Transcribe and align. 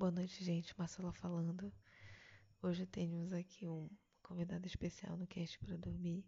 Boa 0.00 0.10
noite, 0.10 0.42
gente. 0.42 0.74
Marcela 0.78 1.12
falando. 1.12 1.70
Hoje 2.62 2.86
temos 2.86 3.34
aqui 3.34 3.68
um 3.68 3.86
convidado 4.22 4.66
especial 4.66 5.14
no 5.14 5.26
cast 5.26 5.58
para 5.58 5.76
dormir. 5.76 6.24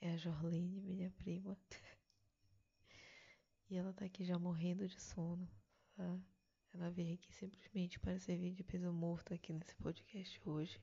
É 0.00 0.12
a 0.12 0.16
Jorlene, 0.16 0.80
minha 0.80 1.10
prima. 1.10 1.58
E 3.68 3.76
ela 3.76 3.92
tá 3.92 4.06
aqui 4.06 4.24
já 4.24 4.38
morrendo 4.38 4.88
de 4.88 4.98
sono. 4.98 5.46
Tá? 5.92 6.18
Ela 6.72 6.90
veio 6.90 7.16
aqui 7.16 7.30
simplesmente 7.34 8.00
para 8.00 8.18
servir 8.18 8.54
de 8.54 8.64
peso 8.64 8.90
morto 8.94 9.34
aqui 9.34 9.52
nesse 9.52 9.74
podcast 9.74 10.40
hoje. 10.48 10.80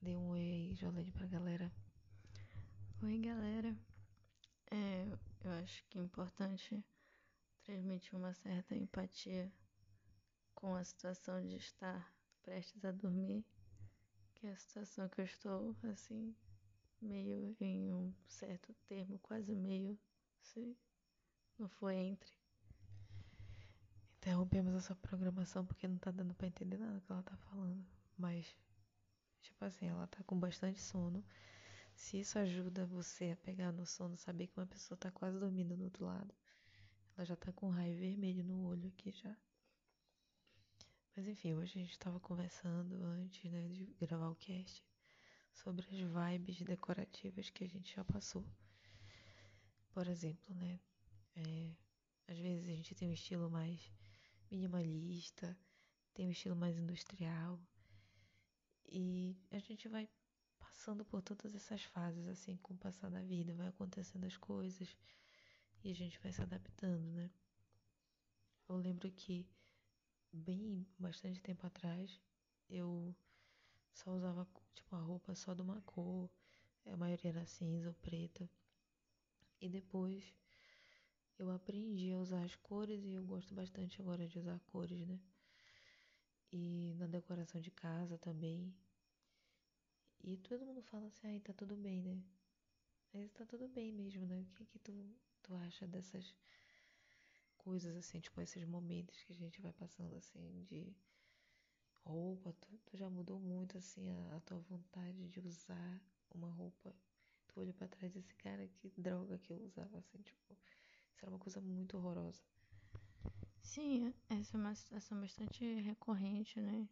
Dê 0.00 0.16
um 0.16 0.28
oi 0.30 0.40
aí, 0.40 0.74
Jorlene, 0.74 1.12
pra 1.12 1.26
galera. 1.26 1.70
Oi, 3.02 3.18
galera. 3.18 3.76
É, 4.70 5.12
eu 5.44 5.50
acho 5.62 5.84
que 5.90 5.98
é 5.98 6.00
importante 6.00 6.82
transmitir 7.64 8.16
uma 8.16 8.32
certa 8.32 8.74
empatia 8.74 9.52
com 10.62 10.76
a 10.76 10.84
situação 10.84 11.44
de 11.44 11.56
estar 11.56 12.14
prestes 12.40 12.84
a 12.84 12.92
dormir, 12.92 13.44
que 14.32 14.46
é 14.46 14.52
a 14.52 14.56
situação 14.56 15.08
que 15.08 15.20
eu 15.20 15.24
estou, 15.24 15.74
assim, 15.92 16.32
meio 17.00 17.56
em 17.60 17.92
um 17.92 18.14
certo 18.28 18.72
termo, 18.86 19.18
quase 19.18 19.56
meio, 19.56 19.98
se 20.40 20.76
não 21.58 21.68
foi 21.68 21.96
entre. 21.96 22.32
Interrompemos 24.18 24.76
essa 24.76 24.94
programação 24.94 25.66
porque 25.66 25.88
não 25.88 25.98
tá 25.98 26.12
dando 26.12 26.32
pra 26.32 26.46
entender 26.46 26.78
nada 26.78 27.00
que 27.00 27.10
ela 27.10 27.24
tá 27.24 27.36
falando. 27.38 27.84
Mas, 28.16 28.54
tipo 29.40 29.64
assim, 29.64 29.86
ela 29.88 30.06
tá 30.06 30.22
com 30.22 30.38
bastante 30.38 30.80
sono. 30.80 31.24
Se 31.92 32.20
isso 32.20 32.38
ajuda 32.38 32.86
você 32.86 33.32
a 33.32 33.36
pegar 33.36 33.72
no 33.72 33.84
sono, 33.84 34.16
saber 34.16 34.46
que 34.46 34.60
uma 34.60 34.66
pessoa 34.66 34.96
tá 34.96 35.10
quase 35.10 35.40
dormindo 35.40 35.76
do 35.76 35.82
outro 35.82 36.04
lado, 36.06 36.32
ela 37.16 37.24
já 37.24 37.34
tá 37.34 37.52
com 37.52 37.68
raio 37.68 37.98
vermelho 37.98 38.44
no 38.44 38.64
olho 38.64 38.86
aqui 38.86 39.10
já. 39.10 39.36
Mas 41.14 41.28
enfim, 41.28 41.54
hoje 41.54 41.78
a 41.78 41.82
gente 41.82 41.92
estava 41.92 42.18
conversando 42.20 43.04
antes 43.04 43.50
né, 43.50 43.68
de 43.68 43.84
gravar 44.00 44.30
o 44.30 44.34
cast 44.36 44.82
sobre 45.52 45.86
as 45.86 46.00
vibes 46.00 46.62
decorativas 46.62 47.50
que 47.50 47.64
a 47.64 47.68
gente 47.68 47.94
já 47.94 48.02
passou. 48.02 48.44
Por 49.90 50.08
exemplo, 50.08 50.54
né? 50.54 50.80
É, 51.36 51.76
às 52.28 52.38
vezes 52.38 52.66
a 52.66 52.72
gente 52.72 52.94
tem 52.94 53.10
um 53.10 53.12
estilo 53.12 53.50
mais 53.50 53.92
minimalista, 54.50 55.54
tem 56.14 56.26
um 56.28 56.30
estilo 56.30 56.56
mais 56.56 56.78
industrial. 56.78 57.60
E 58.90 59.36
a 59.50 59.58
gente 59.58 59.88
vai 59.88 60.08
passando 60.58 61.04
por 61.04 61.20
todas 61.20 61.54
essas 61.54 61.82
fases, 61.84 62.26
assim, 62.26 62.56
com 62.56 62.72
o 62.72 62.78
passar 62.78 63.10
da 63.10 63.20
vida, 63.20 63.54
vai 63.54 63.68
acontecendo 63.68 64.24
as 64.24 64.36
coisas 64.38 64.96
e 65.84 65.90
a 65.90 65.94
gente 65.94 66.18
vai 66.20 66.32
se 66.32 66.40
adaptando, 66.40 67.04
né? 67.12 67.30
Eu 68.66 68.76
lembro 68.76 69.10
que 69.10 69.46
bem 70.32 70.86
bastante 70.98 71.40
tempo 71.40 71.66
atrás, 71.66 72.20
eu 72.68 73.14
só 73.92 74.12
usava 74.12 74.46
tipo 74.74 74.96
a 74.96 75.00
roupa 75.00 75.34
só 75.34 75.54
de 75.54 75.62
uma 75.62 75.80
cor, 75.82 76.30
a 76.86 76.96
maioria 76.96 77.30
era 77.30 77.46
cinza 77.46 77.88
ou 77.88 77.94
preta. 77.94 78.48
E 79.60 79.68
depois 79.68 80.34
eu 81.38 81.50
aprendi 81.50 82.12
a 82.12 82.18
usar 82.18 82.42
as 82.44 82.54
cores 82.56 83.04
e 83.04 83.12
eu 83.12 83.24
gosto 83.24 83.54
bastante 83.54 84.00
agora 84.00 84.26
de 84.26 84.38
usar 84.38 84.58
cores, 84.70 85.06
né? 85.06 85.18
E 86.52 86.94
na 86.98 87.06
decoração 87.06 87.60
de 87.60 87.70
casa 87.70 88.18
também. 88.18 88.72
E 90.22 90.36
todo 90.36 90.64
mundo 90.64 90.82
fala 90.82 91.06
assim, 91.06 91.26
ai, 91.26 91.40
tá 91.40 91.52
tudo 91.52 91.76
bem, 91.76 92.00
né? 92.00 92.22
Mas 93.12 93.30
tá 93.32 93.44
tudo 93.44 93.68
bem 93.68 93.92
mesmo, 93.92 94.26
né? 94.26 94.40
O 94.40 94.54
que 94.54 94.64
que 94.66 94.78
tu, 94.78 94.92
tu 95.42 95.54
acha 95.54 95.86
dessas 95.86 96.34
coisas 97.64 97.96
assim, 97.96 98.20
tipo 98.20 98.40
esses 98.40 98.64
momentos 98.64 99.22
que 99.22 99.32
a 99.32 99.36
gente 99.36 99.60
vai 99.60 99.72
passando 99.72 100.14
assim 100.16 100.64
de 100.64 100.94
roupa, 102.04 102.52
tu, 102.60 102.68
tu 102.86 102.96
já 102.96 103.08
mudou 103.08 103.38
muito 103.38 103.78
assim 103.78 104.10
a, 104.10 104.36
a, 104.36 104.40
tua 104.40 104.58
vontade 104.58 105.28
de 105.28 105.40
usar 105.40 106.00
uma 106.34 106.50
roupa. 106.50 106.94
Tu 107.48 107.60
olha 107.60 107.72
para 107.72 107.88
trás 107.88 108.12
desse 108.12 108.34
cara 108.34 108.66
que 108.66 108.92
droga 108.96 109.38
que 109.38 109.52
eu 109.52 109.62
usava 109.62 109.98
assim, 109.98 110.20
tipo, 110.22 110.56
isso 111.14 111.24
era 111.24 111.30
uma 111.30 111.38
coisa 111.38 111.60
muito 111.60 111.96
horrorosa. 111.96 112.42
Sim, 113.60 114.12
essa 114.28 114.56
é 114.56 114.60
uma 114.60 114.74
situação 114.74 115.20
bastante 115.20 115.64
recorrente, 115.80 116.60
né, 116.60 116.88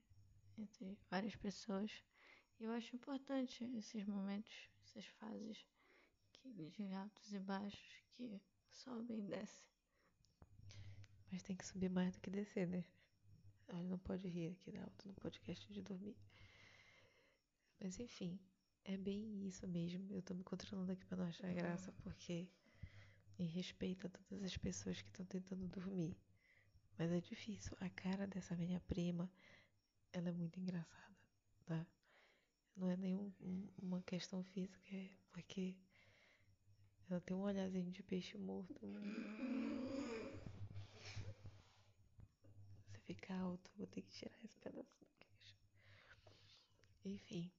entre 0.57 0.97
várias 1.11 1.35
pessoas. 1.37 1.91
E 2.59 2.65
eu 2.65 2.73
acho 2.73 2.95
importante 2.95 3.65
esses 3.77 4.05
momentos, 4.05 4.71
essas 4.85 5.07
fases 5.07 5.67
que, 6.33 6.71
de 6.71 6.93
altos 6.93 7.33
e 7.33 7.39
baixos 7.39 8.05
que 8.13 8.41
sobem 8.71 9.19
e 9.19 9.23
descem. 9.23 9.71
Mas 11.31 11.43
tem 11.43 11.57
que 11.57 11.67
subir 11.67 11.89
mais 11.89 12.13
do 12.15 12.21
que 12.21 12.31
descer, 12.31 12.67
né? 12.67 12.85
Olha, 13.69 13.85
não 13.85 13.99
pode 13.99 14.29
rir 14.29 14.49
aqui 14.49 14.73
da 14.73 14.83
alto 14.83 15.07
no 15.07 15.15
podcast 15.15 15.73
de 15.73 15.81
dormir. 15.81 16.17
Mas 17.81 17.99
enfim, 17.99 18.39
é 18.85 18.97
bem 18.97 19.47
isso 19.47 19.67
mesmo. 19.69 20.13
Eu 20.13 20.23
tô 20.23 20.35
me 20.35 20.43
controlando 20.43 20.93
aqui 20.93 21.05
pra 21.05 21.17
não 21.17 21.27
achar 21.27 21.53
graça, 21.55 21.93
porque 22.03 22.49
em 23.39 23.47
respeito 23.47 24.07
a 24.07 24.11
todas 24.11 24.43
as 24.43 24.57
pessoas 24.57 25.01
que 25.01 25.09
estão 25.09 25.25
tentando 25.25 25.67
dormir. 25.69 26.17
Mas 26.99 27.11
é 27.13 27.21
difícil. 27.21 27.77
A 27.81 27.89
cara 27.89 28.27
dessa 28.27 28.57
minha 28.57 28.81
prima, 28.81 29.31
ela 30.13 30.29
é 30.29 30.33
muito 30.33 30.59
engraçada, 30.61 31.17
tá? 31.65 31.87
Não 32.77 32.91
é 32.91 32.97
nenhuma 32.97 33.33
um, 33.41 34.03
questão 34.03 34.43
física, 34.43 34.95
é 34.95 35.11
porque 35.31 35.77
ela 37.09 37.21
tem 37.21 37.37
um 37.37 37.43
olhazinho 37.43 37.91
de 37.91 38.03
peixe 38.03 38.37
morto 38.37 38.87
ficar 43.15 43.41
alto, 43.41 43.71
vou 43.77 43.87
ter 43.89 44.03
que 44.03 44.13
tirar 44.13 44.39
esse 44.45 44.57
pedaço 44.59 44.97
do 45.01 45.07
queixo. 45.19 45.57
Enfim, 47.05 47.51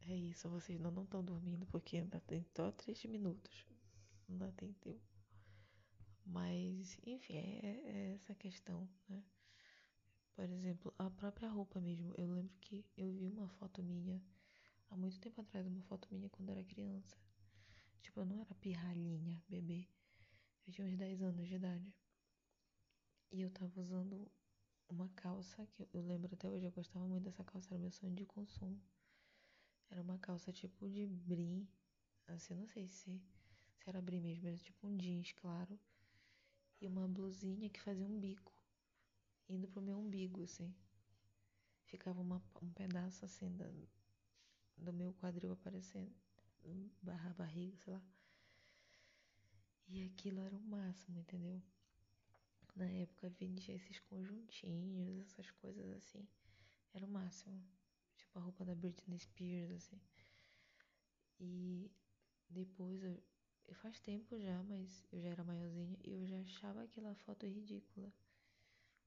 é 0.00 0.14
isso. 0.14 0.48
Vocês 0.48 0.80
não 0.80 1.02
estão 1.02 1.22
dormindo 1.22 1.66
porque 1.66 1.98
ainda 1.98 2.18
tem 2.20 2.42
só 2.56 2.72
três 2.72 3.04
minutos. 3.04 3.66
Ainda 4.28 4.50
tem 4.52 4.72
tempo. 4.74 5.04
Mas, 6.24 6.98
enfim, 7.06 7.36
é, 7.36 7.82
é 7.84 8.14
essa 8.14 8.34
questão, 8.34 8.88
né? 9.08 9.22
Por 10.34 10.48
exemplo, 10.48 10.94
a 10.98 11.10
própria 11.10 11.50
roupa 11.50 11.80
mesmo. 11.80 12.14
Eu 12.16 12.32
lembro 12.32 12.56
que 12.60 12.84
eu 12.96 13.12
vi 13.12 13.26
uma 13.26 13.48
foto 13.48 13.82
minha 13.82 14.22
há 14.88 14.96
muito 14.96 15.20
tempo 15.20 15.40
atrás, 15.42 15.66
uma 15.66 15.82
foto 15.82 16.08
minha 16.10 16.30
quando 16.30 16.48
eu 16.48 16.54
era 16.54 16.64
criança. 16.64 17.16
Tipo, 18.00 18.20
eu 18.20 18.24
não 18.24 18.40
era 18.40 18.54
pirralhinha, 18.54 19.42
bebê. 19.48 19.86
Eu 20.66 20.72
tinha 20.72 20.86
uns 20.86 20.96
10 20.96 21.20
anos 21.22 21.46
de 21.46 21.56
idade. 21.56 21.94
E 23.32 23.42
eu 23.42 23.50
tava 23.50 23.80
usando 23.80 24.30
uma 24.92 25.08
calça 25.10 25.66
que 25.66 25.88
eu 25.92 26.02
lembro 26.02 26.34
até 26.34 26.48
hoje, 26.48 26.66
eu 26.66 26.70
gostava 26.72 27.06
muito 27.06 27.24
dessa 27.24 27.44
calça, 27.44 27.68
era 27.74 27.78
meu 27.80 27.90
sonho 27.90 28.14
de 28.14 28.24
consumo. 28.26 28.80
Era 29.90 30.02
uma 30.02 30.18
calça 30.18 30.52
tipo 30.52 30.88
de 30.88 31.06
brim, 31.06 31.66
assim, 32.28 32.54
não 32.54 32.66
sei 32.66 32.86
se, 32.88 33.20
se 33.78 33.88
era 33.88 34.00
brim 34.00 34.20
mesmo, 34.20 34.48
era 34.48 34.56
tipo 34.56 34.86
um 34.86 34.96
jeans, 34.96 35.32
claro. 35.32 35.78
E 36.80 36.86
uma 36.86 37.06
blusinha 37.06 37.68
que 37.68 37.80
fazia 37.80 38.06
um 38.06 38.18
bico, 38.18 38.52
indo 39.48 39.68
pro 39.68 39.82
meu 39.82 39.98
umbigo, 39.98 40.42
assim. 40.42 40.74
Ficava 41.86 42.20
uma, 42.20 42.42
um 42.62 42.72
pedaço 42.72 43.24
assim 43.24 43.56
da, 43.56 43.66
do 44.76 44.92
meu 44.92 45.12
quadril 45.14 45.52
aparecendo, 45.52 46.12
barra 47.02 47.34
barriga, 47.34 47.76
sei 47.78 47.92
lá. 47.92 48.02
E 49.88 50.04
aquilo 50.04 50.40
era 50.40 50.56
o 50.56 50.60
máximo, 50.60 51.18
entendeu? 51.18 51.60
Na 52.74 52.86
época 52.86 53.28
vendia 53.38 53.74
esses 53.74 53.98
conjuntinhos, 54.00 55.18
essas 55.18 55.50
coisas 55.50 55.90
assim. 55.96 56.26
Era 56.94 57.06
o 57.06 57.08
máximo. 57.08 57.62
Tipo 58.16 58.38
a 58.38 58.42
roupa 58.42 58.64
da 58.64 58.74
Britney 58.74 59.18
Spears, 59.18 59.72
assim. 59.72 60.00
E 61.38 61.90
depois 62.48 63.02
eu, 63.02 63.22
faz 63.74 63.98
tempo 64.00 64.38
já, 64.38 64.62
mas 64.64 65.04
eu 65.12 65.20
já 65.20 65.28
era 65.28 65.44
maiorzinha 65.44 65.98
e 66.04 66.12
eu 66.12 66.26
já 66.26 66.40
achava 66.40 66.82
aquela 66.82 67.14
foto 67.14 67.46
ridícula. 67.46 68.12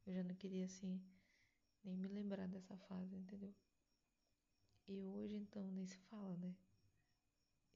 Eu 0.06 0.14
já 0.14 0.24
não 0.24 0.36
queria 0.36 0.66
assim 0.66 1.02
nem 1.84 1.98
me 1.98 2.08
lembrar 2.08 2.48
dessa 2.48 2.78
fase, 2.78 3.16
entendeu? 3.16 3.54
E 4.88 5.02
hoje 5.02 5.36
então 5.36 5.70
nem 5.72 5.86
se 5.86 5.98
fala, 6.10 6.36
né? 6.38 6.56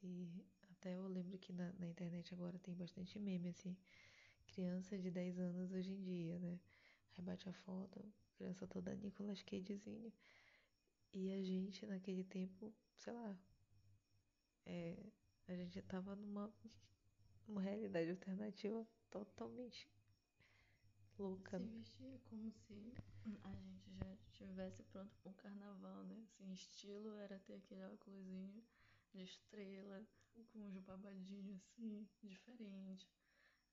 E 0.01 0.45
até 0.71 0.95
eu 0.95 1.07
lembro 1.07 1.37
que 1.37 1.51
na, 1.53 1.71
na 1.73 1.87
internet 1.87 2.33
agora 2.33 2.57
tem 2.59 2.75
bastante 2.75 3.19
meme 3.19 3.49
assim 3.49 3.75
criança 4.57 4.97
de 4.97 5.11
10 5.11 5.37
anos 5.37 5.71
hoje 5.71 5.91
em 5.93 6.01
dia, 6.01 6.39
né? 6.39 6.59
Aí 7.15 7.23
bate 7.23 7.47
a 7.47 7.53
foto, 7.53 8.03
criança 8.35 8.65
toda 8.65 8.95
Nicolas 8.95 9.43
Cagezinho. 9.43 10.11
E 11.13 11.31
a 11.31 11.43
gente 11.43 11.85
naquele 11.85 12.23
tempo, 12.23 12.73
sei 12.95 13.13
lá, 13.13 13.37
é, 14.65 14.97
a 15.47 15.53
gente 15.53 15.79
tava 15.83 16.15
numa 16.15 16.51
uma 17.47 17.61
realidade 17.61 18.09
alternativa 18.09 18.83
totalmente 19.11 19.87
louca. 21.19 21.59
Se 21.59 21.65
vestia 21.67 22.19
como 22.25 22.51
se 22.51 22.93
a 23.43 23.51
gente 23.51 23.93
já 23.93 24.11
estivesse 24.15 24.81
pronto 24.85 25.15
para 25.21 25.29
um 25.29 25.35
carnaval, 25.35 26.03
né? 26.05 26.19
Assim, 26.23 26.51
estilo 26.51 27.15
era 27.17 27.37
ter 27.41 27.53
aquele 27.53 27.83
óculosinho 27.85 28.63
de 29.13 29.21
estrela, 29.21 30.03
com 30.51 30.59
uns 30.59 30.79
babadinhos 30.79 31.57
assim, 31.57 32.09
diferente. 32.23 33.07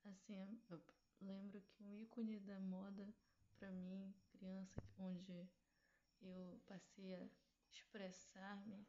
Assim, 0.04 0.60
eu 0.68 0.82
lembro 1.20 1.60
que 1.62 1.82
um 1.82 1.96
ícone 1.96 2.38
da 2.40 2.60
moda 2.60 3.08
para 3.58 3.70
mim, 3.72 4.14
criança, 4.28 4.82
onde 4.98 5.48
eu 6.20 6.60
passei 6.66 7.14
a 7.14 7.28
expressar-me 7.70 8.86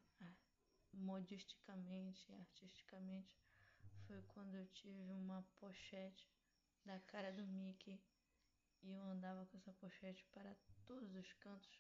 modisticamente, 0.94 2.32
artisticamente, 2.34 3.34
foi 4.08 4.22
quando 4.24 4.56
eu 4.56 4.66
tive 4.68 5.14
uma 5.14 5.42
pochete 5.60 6.30
da 6.84 7.00
cara 7.02 7.32
do 7.32 7.46
Mickey 7.48 8.00
e 8.84 8.92
eu 8.92 9.04
andava 9.06 9.46
com 9.46 9.58
essa 9.58 9.74
pochete 9.74 10.26
para 10.32 10.56
todos 10.86 11.16
os 11.16 11.34
cantos 11.34 11.80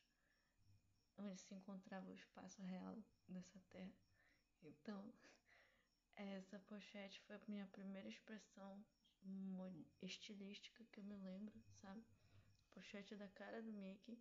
onde 1.18 1.40
se 1.42 1.54
encontrava 1.54 2.10
o 2.10 2.16
espaço 2.16 2.62
real 2.64 2.98
dessa 3.28 3.60
terra. 3.70 3.94
Então, 4.64 5.14
essa 6.16 6.60
pochete 6.60 7.22
foi 7.22 7.36
a 7.36 7.42
minha 7.48 7.68
primeira 7.68 8.08
expressão 8.10 8.84
estilística 10.02 10.86
que 10.86 11.00
eu 11.00 11.04
me 11.04 11.18
lembro, 11.18 11.54
sabe? 11.82 12.04
Pochete 12.72 13.16
da 13.16 13.28
cara 13.30 13.62
do 13.62 13.72
Mickey. 13.72 14.18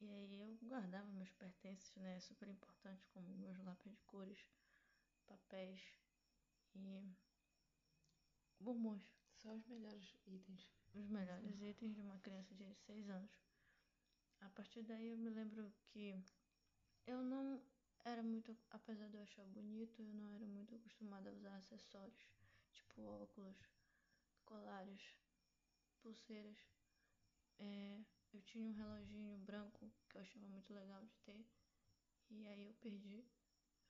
E 0.00 0.08
aí 0.08 0.40
eu 0.40 0.56
guardava 0.62 1.10
meus 1.12 1.30
pertences, 1.32 1.94
né? 1.96 2.20
Super 2.20 2.48
importante, 2.48 3.08
como 3.08 3.36
meus 3.36 3.58
lápis 3.58 3.92
de 3.92 3.98
cores, 4.02 4.38
papéis 5.26 5.80
e 6.74 7.02
bombons. 8.60 9.12
Só 9.34 9.52
os 9.54 9.66
melhores 9.66 10.16
itens. 10.26 10.70
Os 10.94 11.08
melhores 11.08 11.56
Sim. 11.56 11.68
itens 11.68 11.94
de 11.94 12.00
uma 12.00 12.18
criança 12.18 12.54
de 12.54 12.74
6 12.74 13.08
anos. 13.08 13.30
A 14.40 14.48
partir 14.50 14.82
daí 14.82 15.08
eu 15.08 15.16
me 15.16 15.30
lembro 15.30 15.72
que 15.88 16.22
eu 17.06 17.22
não 17.22 17.60
era 18.04 18.22
muito, 18.22 18.56
apesar 18.70 19.08
de 19.08 19.16
eu 19.16 19.22
achar 19.22 19.44
bonito, 19.46 20.00
eu 20.00 20.14
não 20.14 20.30
era 20.32 20.46
muito 20.46 20.74
acostumada 20.74 21.30
a 21.30 21.32
usar 21.32 21.56
acessórios, 21.56 22.30
tipo 22.72 23.02
óculos, 23.02 23.56
colares, 24.48 25.02
pulseiras. 26.00 26.58
É, 27.58 28.00
eu 28.32 28.40
tinha 28.42 28.64
um 28.64 28.72
reloginho 28.72 29.36
branco 29.38 29.92
que 30.08 30.16
eu 30.16 30.22
achava 30.22 30.48
muito 30.48 30.72
legal 30.72 31.04
de 31.04 31.16
ter. 31.18 31.46
E 32.30 32.46
aí 32.46 32.64
eu 32.64 32.74
perdi. 32.74 33.24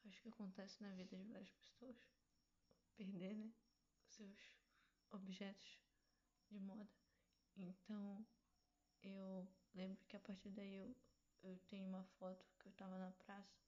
Acho 0.04 0.20
que 0.22 0.28
acontece 0.28 0.82
na 0.82 0.92
vida 0.94 1.16
de 1.16 1.24
várias 1.24 1.50
pessoas. 1.50 1.96
Perder, 2.96 3.36
né? 3.36 3.52
Os 4.04 4.14
seus 4.14 4.52
objetos 5.10 5.78
de 6.50 6.58
moda. 6.58 6.88
Então, 7.56 8.26
eu 9.02 9.48
lembro 9.74 10.04
que 10.08 10.16
a 10.16 10.20
partir 10.20 10.50
daí 10.50 10.74
eu, 10.74 10.96
eu 11.42 11.56
tenho 11.68 11.86
uma 11.86 12.04
foto 12.18 12.44
que 12.58 12.66
eu 12.66 12.72
tava 12.72 12.98
na 12.98 13.12
praça. 13.12 13.60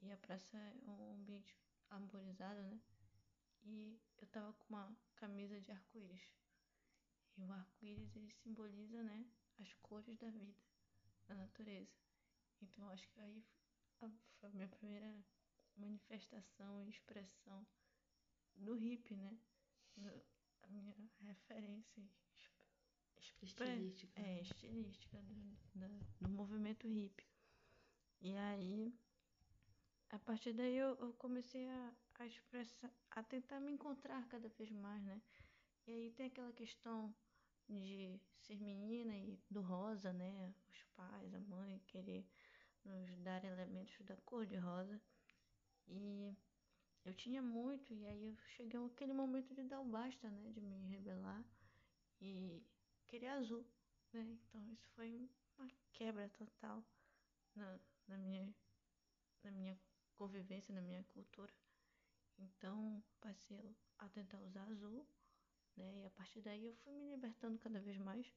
E 0.00 0.10
a 0.10 0.16
praça 0.16 0.56
é 0.56 0.90
um 0.90 1.14
ambiente 1.14 1.56
arborizado, 1.90 2.62
né? 2.62 2.80
E 3.64 4.00
eu 4.18 4.26
tava 4.28 4.52
com 4.52 4.74
uma 4.74 4.96
de 5.60 5.72
arco-íris. 5.72 6.34
E 7.36 7.44
o 7.44 7.52
arco-íris 7.52 8.14
ele 8.16 8.30
simboliza, 8.30 9.02
né, 9.02 9.26
as 9.58 9.72
cores 9.74 10.16
da 10.16 10.30
vida, 10.30 10.62
da 11.26 11.34
natureza. 11.34 11.96
Então 12.60 12.88
acho 12.88 13.08
que 13.10 13.20
aí 13.20 13.44
foi 13.98 14.10
a 14.42 14.48
minha 14.50 14.68
primeira 14.68 15.24
manifestação 15.76 16.82
e 16.82 16.90
expressão 16.90 17.66
no 18.56 18.76
hip, 18.76 19.14
né? 19.14 19.38
No, 19.96 20.08
a 20.62 20.68
minha 20.68 20.94
referência 21.20 22.02
estilística. 23.42 24.20
É, 24.20 24.40
estilística 24.40 25.22
do, 25.22 25.34
do, 25.74 26.06
do 26.20 26.28
movimento 26.28 26.88
hip. 26.88 27.24
E 28.20 28.34
aí, 28.36 28.92
a 30.10 30.18
partir 30.18 30.52
daí 30.52 30.76
eu, 30.76 30.96
eu 30.96 31.12
comecei 31.14 31.68
a, 31.68 31.92
a 32.16 32.26
expressar, 32.26 32.90
a 33.10 33.22
tentar 33.22 33.60
me 33.60 33.72
encontrar 33.72 34.26
cada 34.28 34.48
vez 34.48 34.70
mais, 34.70 35.02
né? 35.04 35.22
E 35.88 35.90
aí 35.90 36.10
tem 36.10 36.26
aquela 36.26 36.52
questão 36.52 37.14
de 37.66 38.20
ser 38.42 38.60
menina 38.60 39.16
e 39.16 39.40
do 39.50 39.62
rosa, 39.62 40.12
né? 40.12 40.52
Os 40.70 40.82
pais, 40.94 41.32
a 41.32 41.40
mãe 41.40 41.80
querer 41.86 42.26
nos 42.84 43.16
dar 43.20 43.42
elementos 43.42 43.98
da 44.04 44.14
cor 44.18 44.44
de 44.44 44.56
rosa. 44.56 45.00
E 45.86 46.36
eu 47.06 47.14
tinha 47.14 47.40
muito, 47.40 47.94
e 47.94 48.04
aí 48.04 48.22
eu 48.22 48.36
cheguei 48.54 48.78
aquele 48.84 49.14
momento 49.14 49.54
de 49.54 49.62
dar 49.62 49.80
o 49.80 49.84
basta, 49.86 50.28
né? 50.28 50.50
De 50.50 50.60
me 50.60 50.76
rebelar 50.88 51.42
e 52.20 52.62
querer 53.06 53.28
azul, 53.28 53.64
né? 54.12 54.20
Então 54.20 54.62
isso 54.70 54.86
foi 54.88 55.26
uma 55.56 55.70
quebra 55.94 56.28
total 56.28 56.84
na, 57.56 57.80
na 58.06 58.18
minha 58.18 58.54
na 59.42 59.50
minha 59.50 59.78
convivência, 60.16 60.74
na 60.74 60.82
minha 60.82 61.02
cultura. 61.04 61.54
Então 62.38 63.02
passei 63.22 63.74
a 63.98 64.06
tentar 64.10 64.38
usar 64.40 64.64
azul 64.64 65.06
né? 65.78 66.02
E 66.02 66.06
a 66.06 66.10
partir 66.10 66.40
daí 66.42 66.64
eu 66.64 66.74
fui 66.74 66.92
me 66.92 67.10
libertando 67.10 67.58
cada 67.58 67.80
vez 67.80 67.96
mais, 67.98 68.30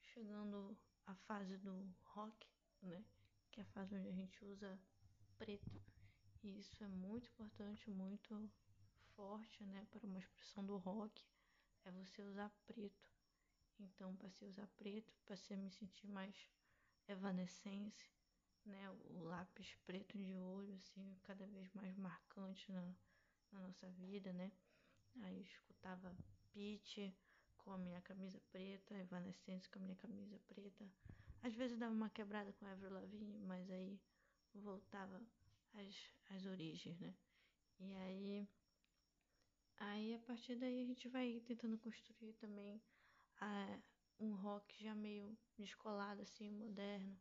chegando 0.00 0.76
à 1.06 1.14
fase 1.14 1.56
do 1.58 1.94
rock, 2.04 2.46
né? 2.82 3.04
Que 3.50 3.60
é 3.60 3.62
a 3.62 3.66
fase 3.66 3.94
onde 3.94 4.08
a 4.08 4.12
gente 4.12 4.44
usa 4.44 4.78
preto. 5.38 5.80
E 6.42 6.58
isso 6.58 6.82
é 6.82 6.88
muito 6.88 7.28
importante, 7.28 7.88
muito 7.90 8.50
forte, 9.14 9.64
né? 9.64 9.86
Para 9.90 10.06
uma 10.06 10.18
expressão 10.18 10.64
do 10.64 10.76
rock, 10.76 11.24
é 11.84 11.90
você 11.90 12.22
usar 12.22 12.50
preto. 12.66 13.10
Então, 13.78 14.14
passei 14.16 14.46
a 14.48 14.50
usar 14.50 14.66
preto, 14.76 15.14
passei 15.24 15.56
a 15.56 15.60
me 15.60 15.70
sentir 15.70 16.08
mais 16.08 16.34
evanescência, 17.08 18.08
né? 18.64 18.90
O 18.90 19.20
lápis 19.24 19.74
preto 19.86 20.18
de 20.18 20.36
olho, 20.36 20.74
assim, 20.74 21.18
cada 21.22 21.46
vez 21.46 21.70
mais 21.72 21.96
marcante 21.96 22.70
na, 22.72 22.94
na 23.52 23.60
nossa 23.60 23.88
vida, 23.90 24.32
né? 24.32 24.52
Aí 25.20 25.42
escutava 25.42 26.16
Pitty 26.52 27.14
com 27.58 27.72
a 27.72 27.78
minha 27.78 28.00
camisa 28.00 28.40
preta, 28.50 28.98
Evanescence 28.98 29.68
com 29.68 29.78
a 29.78 29.82
minha 29.82 29.96
camisa 29.96 30.38
preta. 30.48 30.88
Às 31.42 31.54
vezes 31.54 31.78
dava 31.78 31.92
uma 31.92 32.10
quebrada 32.10 32.52
com 32.52 32.66
a 32.66 32.72
Avril 32.72 32.92
Lavigne, 32.92 33.38
mas 33.40 33.70
aí 33.70 33.98
voltava 34.54 35.20
às, 35.74 36.10
às 36.30 36.46
origens, 36.46 36.98
né? 37.00 37.14
E 37.80 37.96
aí, 37.96 38.48
aí 39.78 40.14
a 40.14 40.18
partir 40.20 40.56
daí 40.56 40.82
a 40.82 40.86
gente 40.86 41.08
vai 41.08 41.40
tentando 41.40 41.78
construir 41.78 42.32
também 42.34 42.80
a, 43.40 43.78
um 44.20 44.34
rock 44.34 44.82
já 44.82 44.94
meio 44.94 45.36
descolado, 45.58 46.22
assim, 46.22 46.50
moderno. 46.50 47.18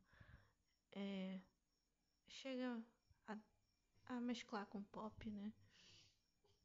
É, 0.92 1.40
chega 2.28 2.84
a, 3.28 3.38
a 4.06 4.22
mesclar 4.22 4.68
com 4.68 4.84
pop, 4.84 5.30
né? 5.30 5.52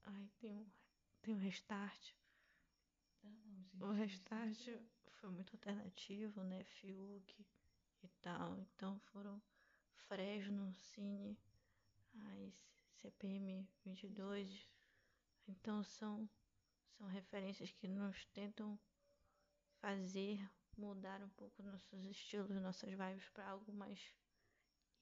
Aí 0.04 0.28
tem 0.38 0.52
um, 0.52 0.66
tem 1.22 1.34
um 1.34 1.38
restart. 1.38 2.14
O 3.80 3.90
restart 3.92 4.68
foi 5.20 5.30
muito 5.30 5.54
alternativo, 5.54 6.42
né? 6.42 6.64
Fiuk 6.64 7.46
e 8.02 8.08
tal. 8.20 8.58
Então 8.58 8.98
foram 9.12 9.40
Fresno, 10.08 10.74
Cine, 10.74 11.38
aí 12.26 12.52
CPM 13.02 13.68
22. 13.84 14.68
Então 15.48 15.82
são, 15.82 16.28
são 16.96 17.06
referências 17.06 17.70
que 17.72 17.86
nos 17.86 18.24
tentam 18.26 18.78
fazer 19.80 20.40
mudar 20.76 21.22
um 21.22 21.28
pouco 21.30 21.62
nossos 21.62 22.04
estilos, 22.04 22.60
nossas 22.60 22.90
vibes 22.90 23.28
para 23.30 23.48
algo 23.48 23.72
mais 23.72 24.14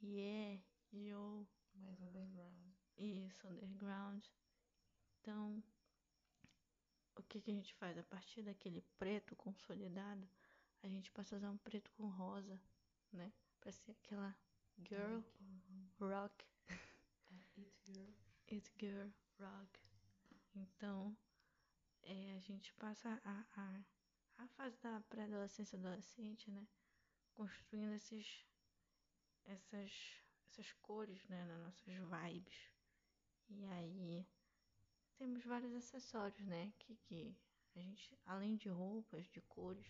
yeah, 0.02 0.60
yo. 0.92 1.46
Mais 1.74 2.00
underground. 2.00 2.74
Isso, 2.96 3.48
underground. 3.48 4.24
Então, 5.20 5.62
o 7.16 7.22
que, 7.22 7.40
que 7.40 7.50
a 7.50 7.54
gente 7.54 7.74
faz? 7.74 7.96
A 7.98 8.02
partir 8.04 8.42
daquele 8.42 8.82
preto 8.98 9.36
consolidado, 9.36 10.28
a 10.82 10.88
gente 10.88 11.10
passa 11.12 11.34
a 11.34 11.38
usar 11.38 11.50
um 11.50 11.56
preto 11.58 11.90
com 11.92 12.08
rosa, 12.08 12.60
né? 13.12 13.32
Pra 13.60 13.72
ser 13.72 13.92
aquela 13.92 14.36
girl 14.82 15.20
rock. 15.98 16.44
É, 16.68 16.74
it 17.58 17.82
girl. 17.86 18.10
It 18.50 18.72
girl 18.78 19.08
rock. 19.38 19.80
Então, 20.54 21.16
é, 22.02 22.36
a 22.36 22.40
gente 22.40 22.72
passa 22.74 23.20
a, 23.24 23.44
a, 23.56 24.44
a 24.44 24.48
fase 24.48 24.76
da 24.80 25.00
pré-adolescência 25.08 25.78
adolescente, 25.78 26.50
né? 26.50 26.66
Construindo 27.34 27.92
esses, 27.94 28.44
essas, 29.44 30.22
essas 30.46 30.72
cores, 30.82 31.26
né? 31.28 31.44
Nas 31.46 31.60
nossas 31.60 31.94
vibes. 31.94 32.70
E 33.48 33.64
aí 33.66 34.26
temos 35.16 35.44
vários 35.44 35.74
acessórios, 35.74 36.46
né? 36.46 36.72
Que, 36.78 36.94
que 36.96 37.36
a 37.74 37.80
gente, 37.80 38.18
além 38.24 38.56
de 38.56 38.68
roupas, 38.68 39.26
de 39.28 39.40
cores, 39.42 39.86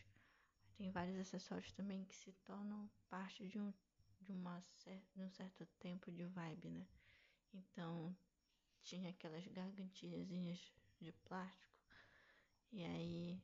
tem 0.76 0.90
vários 0.90 1.18
acessórios 1.18 1.72
também 1.72 2.04
que 2.04 2.14
se 2.14 2.32
tornam 2.44 2.90
parte 3.08 3.46
de 3.46 3.58
um, 3.58 3.72
de, 4.20 4.32
uma, 4.32 4.62
de 5.14 5.22
um 5.22 5.30
certo 5.30 5.66
tempo 5.78 6.10
de 6.10 6.24
vibe, 6.24 6.70
né? 6.70 6.86
Então, 7.52 8.16
tinha 8.82 9.10
aquelas 9.10 9.46
gargantilhazinhas 9.48 10.72
de 11.00 11.12
plástico. 11.12 11.72
E 12.72 12.82
aí, 12.84 13.42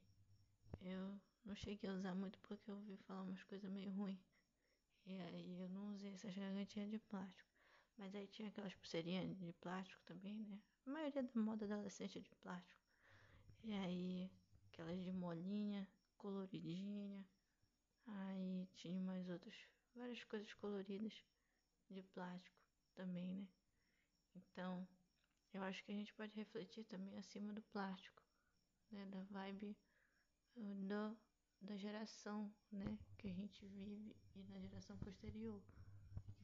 eu 0.81 1.21
não 1.45 1.55
cheguei 1.55 1.89
a 1.89 1.95
usar 1.95 2.15
muito 2.15 2.39
porque 2.41 2.71
eu 2.71 2.77
ouvi 2.77 2.97
falar 2.97 3.23
umas 3.23 3.43
coisas 3.45 3.71
meio 3.71 3.91
ruins. 3.93 4.19
E 5.07 5.19
aí, 5.21 5.61
eu 5.61 5.69
não 5.69 5.93
usei 5.95 6.13
essas 6.13 6.35
gargantilhas 6.35 6.91
de 6.91 6.99
plástico. 6.99 7.50
Mas 8.01 8.15
aí 8.15 8.27
tinha 8.29 8.49
aquelas 8.49 8.75
pulseirinhas 8.75 9.37
de 9.37 9.53
plástico 9.61 10.03
também, 10.07 10.43
né? 10.47 10.59
A 10.87 10.91
maioria 10.91 11.23
da 11.23 11.39
moda 11.39 11.67
adolescente 11.67 12.17
é 12.17 12.23
de 12.23 12.35
plástico. 12.37 12.81
E 13.63 13.75
aí, 13.75 14.31
aquelas 14.73 14.99
de 15.05 15.13
molinha, 15.13 15.87
coloridinha. 16.17 17.23
Aí 18.07 18.67
tinha 18.73 18.99
mais 18.99 19.29
outras, 19.29 19.55
várias 19.95 20.25
coisas 20.25 20.51
coloridas 20.55 21.13
de 21.91 22.03
plástico 22.15 22.57
também, 22.95 23.35
né? 23.35 23.47
Então, 24.35 24.89
eu 25.53 25.63
acho 25.63 25.85
que 25.85 25.93
a 25.93 25.95
gente 25.95 26.15
pode 26.15 26.35
refletir 26.35 26.85
também 26.85 27.19
acima 27.19 27.53
do 27.53 27.61
plástico, 27.65 28.23
né? 28.91 29.05
Da 29.11 29.23
vibe 29.25 29.77
do, 30.57 31.15
da 31.61 31.77
geração, 31.77 32.51
né? 32.73 32.99
Que 33.19 33.29
a 33.29 33.35
gente 33.35 33.67
vive 33.67 34.17
e 34.35 34.43
na 34.45 34.59
geração 34.59 34.97
posterior. 34.97 35.63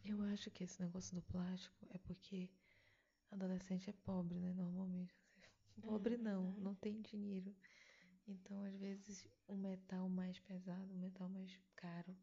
Eu 0.09 0.23
acho 0.23 0.51
que 0.51 0.63
esse 0.63 0.81
negócio 0.81 1.15
do 1.17 1.23
plástico 1.23 1.87
é 1.91 1.99
porque 1.99 2.49
adolescente 3.31 3.91
é 3.91 3.93
pobre, 3.93 4.39
né? 4.39 4.53
Normalmente. 4.53 5.15
Pobre 5.83 6.15
é, 6.15 6.19
não, 6.19 6.53
não 6.53 6.75
tem 6.75 7.01
dinheiro. 7.03 7.55
Então, 8.27 8.63
às 8.63 8.77
vezes, 8.77 9.29
o 9.47 9.57
metal 9.57 10.09
mais 10.09 10.39
pesado, 10.41 10.93
o 10.93 10.97
metal 10.97 11.29
mais 11.29 11.59
caro, 11.75 12.17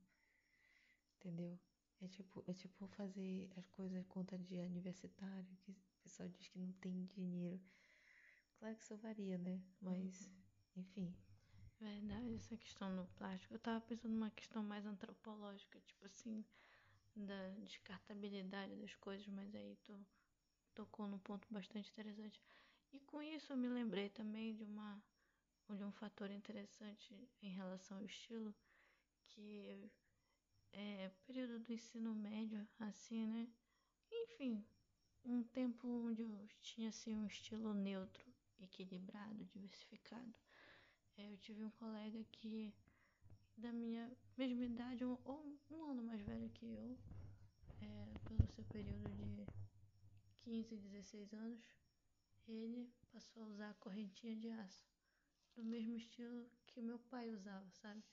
entendeu? 1.17 1.59
É 2.01 2.07
tipo, 2.07 2.43
é 2.47 2.53
tipo 2.53 2.87
fazer 2.87 3.49
as 3.55 3.67
coisas 3.69 4.05
conta 4.07 4.37
de 4.37 4.59
universitário, 4.59 5.57
que 5.61 5.71
o 5.71 5.75
pessoal 6.03 6.27
diz 6.29 6.47
que 6.47 6.59
não 6.59 6.71
tem 6.73 7.05
dinheiro. 7.05 7.61
Claro 8.59 8.75
que 8.75 8.83
isso 8.83 8.97
varia, 8.97 9.37
né? 9.37 9.61
Mas, 9.81 10.21
uhum. 10.21 10.81
enfim. 10.81 11.15
Verdade, 11.79 12.35
essa 12.35 12.57
questão 12.57 12.95
do 12.95 13.05
plástico. 13.15 13.53
Eu 13.53 13.59
tava 13.59 13.81
pensando 13.81 14.13
numa 14.13 14.31
questão 14.31 14.63
mais 14.63 14.85
antropológica, 14.85 15.79
tipo 15.81 16.05
assim, 16.05 16.45
da 17.15 17.49
descartabilidade 17.59 18.75
das 18.75 18.95
coisas, 18.95 19.27
mas 19.27 19.53
aí 19.55 19.75
tu 19.83 20.05
tocou 20.73 21.07
num 21.07 21.19
ponto 21.19 21.47
bastante 21.51 21.89
interessante. 21.91 22.41
E 22.91 22.99
com 22.99 23.21
isso 23.21 23.53
eu 23.53 23.57
me 23.57 23.67
lembrei 23.67 24.09
também 24.09 24.53
de 24.53 24.63
uma 24.63 25.01
de 25.69 25.83
um 25.83 25.91
fator 25.91 26.29
interessante 26.29 27.15
em 27.41 27.49
relação 27.49 27.97
ao 27.97 28.05
estilo, 28.05 28.53
que 29.27 29.89
é 30.73 31.09
período 31.25 31.59
do 31.59 31.73
ensino 31.73 32.13
médio, 32.13 32.67
assim, 32.79 33.25
né? 33.25 33.47
Enfim, 34.11 34.63
um 35.23 35.41
tempo 35.43 35.87
onde 35.87 36.23
eu 36.23 36.47
tinha 36.61 36.89
assim 36.89 37.15
um 37.15 37.25
estilo 37.25 37.73
neutro, 37.73 38.31
equilibrado, 38.59 39.45
diversificado. 39.45 40.33
É, 41.17 41.31
eu 41.31 41.37
tive 41.37 41.63
um 41.63 41.71
colega 41.71 42.23
que 42.31 42.73
da 43.57 43.71
minha 43.71 44.11
mesma 44.37 44.65
idade, 44.65 45.05
um, 45.05 45.17
ou 45.23 45.59
um 45.69 45.85
ano 45.85 46.03
mais 46.03 46.21
velho 46.21 46.49
que 46.49 46.65
eu, 46.65 46.97
é, 47.81 48.19
pelo 48.27 48.47
seu 48.47 48.63
período 48.65 49.09
de 49.11 49.45
15, 50.41 50.77
16 50.77 51.33
anos, 51.33 51.63
ele 52.47 52.91
passou 53.11 53.43
a 53.43 53.47
usar 53.47 53.69
a 53.69 53.75
correntinha 53.75 54.35
de 54.35 54.49
aço, 54.49 54.85
do 55.55 55.63
mesmo 55.63 55.95
estilo 55.95 56.49
que 56.67 56.81
meu 56.81 56.99
pai 56.99 57.29
usava, 57.31 57.69
sabe? 57.71 58.03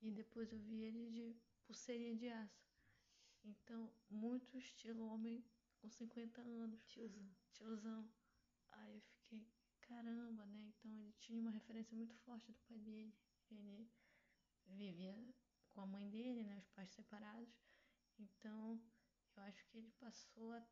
E 0.00 0.10
depois 0.10 0.52
eu 0.52 0.58
vi 0.58 0.82
ele 0.82 1.10
de 1.10 1.36
pulseirinha 1.64 2.14
de 2.14 2.28
aço. 2.28 2.68
Então, 3.44 3.92
muito 4.08 4.56
estilo 4.58 5.06
homem 5.06 5.44
com 5.80 5.88
50 5.88 6.40
anos. 6.40 6.84
Tiozão. 6.86 7.28
Tiozão. 7.52 8.08
Aí 8.70 8.94
eu 8.94 9.00
fiquei, 9.00 9.46
caramba, 9.80 10.44
né? 10.46 10.68
Então 10.68 10.92
ele 10.92 11.12
tinha 11.18 11.40
uma 11.40 11.50
referência 11.50 11.96
muito 11.96 12.14
forte 12.18 12.52
do 12.52 12.58
pai 12.68 12.78
dele. 12.78 13.14
Ele 13.50 13.88
vivia 14.74 15.16
com 15.70 15.80
a 15.82 15.86
mãe 15.86 16.08
dele, 16.08 16.44
né? 16.44 16.56
Os 16.58 16.68
pais 16.68 16.90
separados. 16.90 17.54
Então, 18.18 18.80
eu 19.36 19.42
acho 19.44 19.64
que 19.66 19.78
ele 19.78 19.90
passou 19.92 20.52
a 20.52 20.66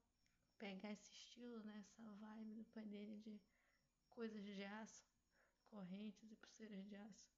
pegar 0.58 0.92
esse 0.92 1.10
estilo, 1.12 1.62
né? 1.62 1.78
Essa 1.80 2.12
vibe 2.12 2.54
do 2.54 2.64
pai 2.66 2.86
dele 2.86 3.18
de 3.18 3.40
coisas 4.10 4.42
de 4.42 4.64
aço, 4.64 5.06
correntes 5.66 6.30
e 6.30 6.36
pulseiras 6.36 6.84
de 6.86 6.96
aço. 6.96 7.30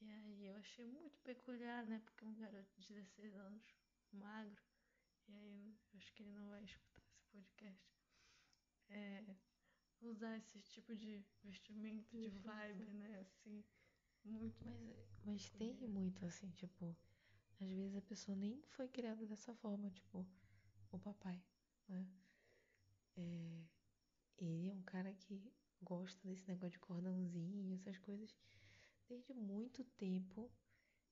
E 0.00 0.10
aí 0.10 0.46
eu 0.46 0.56
achei 0.56 0.86
muito 0.86 1.18
peculiar, 1.20 1.86
né? 1.86 2.00
Porque 2.04 2.24
um 2.24 2.34
garoto 2.34 2.80
de 2.80 2.88
16 2.88 3.34
anos, 3.36 3.62
magro, 4.12 4.62
e 5.28 5.34
aí 5.34 5.76
eu 5.92 5.98
acho 5.98 6.12
que 6.12 6.22
ele 6.22 6.32
não 6.32 6.48
vai 6.48 6.62
escutar 6.64 7.02
esse 7.08 7.24
podcast. 7.30 7.92
É, 8.88 9.36
usar 10.02 10.36
esse 10.36 10.60
tipo 10.60 10.94
de 10.94 11.24
vestimento, 11.42 12.10
de 12.10 12.28
vibe, 12.28 12.84
né? 12.94 13.20
Assim, 13.20 13.64
muito. 14.24 14.64
Mas, 14.64 14.96
mas 15.24 15.50
tem 15.50 15.74
muito, 15.88 16.24
assim, 16.26 16.50
tipo, 16.50 16.96
às 17.60 17.68
vezes 17.68 17.96
a 17.96 18.02
pessoa 18.02 18.36
nem 18.36 18.62
foi 18.68 18.88
criada 18.88 19.26
dessa 19.26 19.54
forma, 19.54 19.90
tipo, 19.90 20.26
o 20.90 20.98
papai, 20.98 21.42
né? 21.88 22.06
É, 23.16 23.64
ele 24.38 24.68
é 24.68 24.74
um 24.74 24.82
cara 24.82 25.12
que 25.14 25.52
gosta 25.82 26.26
desse 26.26 26.48
negócio 26.48 26.72
de 26.72 26.78
cordãozinho, 26.78 27.74
essas 27.74 27.98
coisas 27.98 28.34
desde 29.08 29.34
muito 29.34 29.84
tempo 29.84 30.50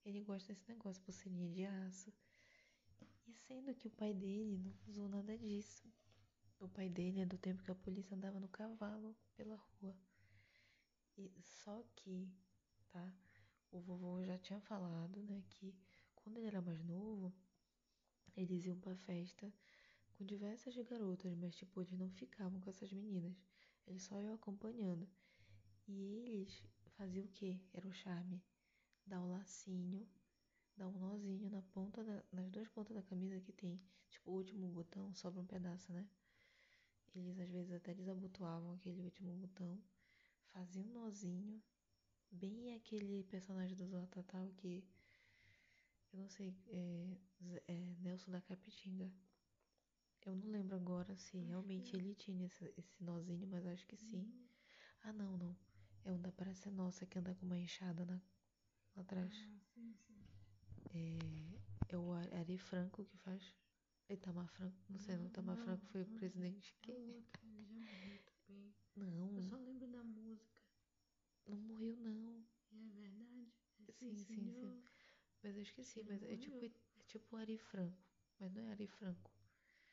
ele 0.05 0.23
gosta 0.23 0.53
desse 0.53 0.69
negócio, 0.69 1.03
pulseirinha 1.03 1.49
de 1.51 1.65
aço. 1.65 2.13
E 3.27 3.35
sendo 3.35 3.75
que 3.75 3.87
o 3.87 3.91
pai 3.91 4.15
dele 4.15 4.59
não 4.59 4.75
usou 4.89 5.09
nada 5.09 5.37
disso. 5.37 5.87
O 6.59 6.69
pai 6.69 6.89
dele 6.89 7.21
é 7.21 7.27
do 7.27 7.39
tempo 7.39 7.63
que 7.63 7.71
a 7.71 7.75
polícia 7.75 8.17
andava 8.17 8.41
no 8.41 8.49
cavalo 8.49 9.17
pela 9.37 9.57
rua. 9.57 9.97
E 11.17 11.31
só 11.43 11.83
que, 11.97 12.29
tá? 12.91 13.13
O 13.71 13.81
vovô 13.81 14.23
já 14.25 14.39
tinha 14.39 14.61
falado, 14.61 15.23
né, 15.23 15.43
que 15.49 15.75
quando 16.15 16.39
ele 16.39 16.47
era 16.47 16.61
mais 16.61 16.83
novo, 16.85 17.33
eles 18.37 18.65
iam 18.65 18.79
pra 18.79 18.97
festa 18.97 19.53
com 20.17 20.25
diversas 20.25 20.77
garotas, 20.77 21.35
mas 21.37 21.55
tipo, 21.57 21.81
eles 21.81 21.99
não 21.99 22.11
ficavam 22.11 22.61
com 22.61 22.71
essas 22.71 22.93
meninas. 22.93 23.35
Eles 23.87 24.03
só 24.03 24.21
iam 24.21 24.35
acompanhando. 24.35 25.09
E 25.89 26.03
eles 26.03 26.63
fazia 26.97 27.25
o 27.25 27.29
quê? 27.29 27.59
Era 27.73 27.89
o 27.89 27.93
charme. 27.93 28.43
Dar 29.07 29.21
o 29.21 29.31
lacinho, 29.31 30.07
dar 30.77 30.89
um 30.89 30.99
nozinho 30.99 31.51
na 31.51 31.63
ponta 31.63 32.05
da, 32.05 32.23
nas 32.33 32.51
duas 32.51 32.69
pontas 32.69 32.95
da 32.95 33.03
camisa 33.03 33.41
que 33.41 33.53
tem, 33.53 33.81
tipo, 34.09 34.31
o 34.31 34.35
último 34.35 34.69
botão, 34.69 35.13
sobra 35.15 35.41
um 35.41 35.47
pedaço, 35.47 35.93
né? 35.93 36.07
Eles 37.15 37.39
às 37.41 37.51
vezes 37.51 37.73
até 37.73 37.93
desabotoavam 37.93 38.75
aquele 38.75 39.01
último 39.03 39.33
botão, 39.35 39.83
faziam 40.53 40.87
um 40.87 40.93
nozinho, 40.93 41.61
bem 42.31 42.75
aquele 42.75 43.25
personagem 43.25 43.77
do 43.77 43.87
Zortatal 43.87 44.53
que 44.57 44.85
eu 46.13 46.19
não 46.19 46.29
sei, 46.29 46.55
é, 46.69 47.17
é 47.69 47.95
Nelson 48.01 48.33
da 48.33 48.41
Capitinga. 48.41 49.13
Eu 50.27 50.37
não 50.37 50.51
lembro 50.51 50.75
agora 50.75 51.17
se 51.17 51.39
realmente 51.39 51.97
ele 51.97 52.15
tinha 52.15 52.47
esse, 52.47 52.73
esse 52.77 53.03
nozinho, 53.03 53.47
mas 53.47 53.67
acho 53.67 53.87
que 53.87 53.97
sim. 53.97 54.19
Uhum. 54.19 54.47
Ah, 55.03 55.13
não, 55.13 55.37
não. 55.39 55.57
É 56.05 56.13
um 56.13 56.21
da 56.21 56.33
Praça 56.33 56.71
Nossa 56.71 57.07
que 57.07 57.19
anda 57.19 57.35
com 57.35 57.47
uma 57.47 57.59
enxada 57.59 58.05
na, 58.05 58.21
lá 58.97 59.03
atrás. 59.03 59.33
Ah, 59.33 59.61
sim, 59.75 59.95
sim. 59.95 60.23
É, 60.93 61.95
é 61.95 61.97
o 61.97 62.13
Ari 62.13 62.59
Franco 62.59 63.05
que 63.05 63.17
faz. 63.19 63.55
Itamar 64.09 64.49
Franco, 64.49 64.77
não 64.89 64.99
sei, 64.99 65.17
não, 65.17 65.27
Itamar 65.27 65.57
não, 65.57 65.65
Franco 65.65 65.87
foi 65.87 66.03
não, 66.05 66.11
o 66.11 66.19
presidente 66.19 66.75
que. 66.83 66.91
É 66.91 67.23
já 67.69 67.79
morreu 67.79 68.19
também. 68.25 68.75
Não. 68.97 69.37
Eu 69.37 69.43
só 69.43 69.57
lembro 69.57 69.87
da 69.87 70.03
música. 70.03 70.61
Não 71.51 71.59
morreu, 71.59 71.97
não. 71.97 72.45
É 72.73 72.91
verdade? 72.95 73.53
É 73.89 73.93
sim, 73.93 74.15
sim, 74.15 74.25
sim, 74.25 74.53
sim. 74.53 74.83
Mas 75.43 75.57
eu 75.57 75.63
esqueci, 75.63 76.03
mas 76.05 76.23
é 76.23 76.37
tipo, 76.37 76.65
é 76.65 77.03
tipo 77.07 77.37
Ari 77.37 77.59
Franco. 77.59 77.99
Mas 78.39 78.53
não 78.53 78.63
é 78.63 78.71
Ari 78.71 78.87
Franco. 78.87 79.31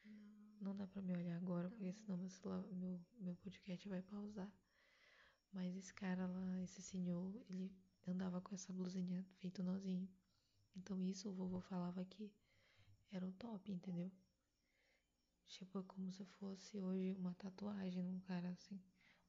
Não. 0.05 0.57
Não 0.61 0.75
dá 0.75 0.85
pra 0.85 1.01
me 1.01 1.15
olhar 1.15 1.37
agora, 1.37 1.69
tá 1.69 1.75
porque 1.75 1.93
senão 1.93 2.17
meu, 2.17 2.29
celular, 2.29 2.61
meu, 2.73 2.99
meu 3.17 3.35
podcast 3.35 3.89
vai 3.89 4.01
pausar. 4.03 4.51
Mas 5.51 5.75
esse 5.75 5.93
cara 5.93 6.27
lá, 6.27 6.61
esse 6.61 6.81
senhor, 6.81 7.33
ele 7.49 7.71
andava 8.05 8.39
com 8.39 8.53
essa 8.53 8.71
blusinha 8.71 9.25
feito 9.39 9.63
nozinho. 9.63 10.07
Então 10.75 11.01
isso 11.03 11.29
o 11.29 11.33
vovô 11.33 11.59
falava 11.59 12.05
que 12.05 12.31
era 13.11 13.25
o 13.25 13.33
top, 13.33 13.71
entendeu? 13.71 14.11
Tipo, 15.47 15.79
é 15.79 15.83
como 15.83 16.11
se 16.11 16.23
fosse 16.25 16.79
hoje 16.79 17.13
uma 17.13 17.33
tatuagem 17.33 18.03
num 18.03 18.19
cara 18.19 18.49
assim. 18.49 18.79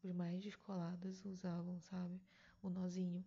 Os 0.03 0.13
mais 0.13 0.43
descolados 0.43 1.25
usavam, 1.25 1.81
sabe? 1.81 2.21
O 2.63 2.71
nozinho. 2.71 3.25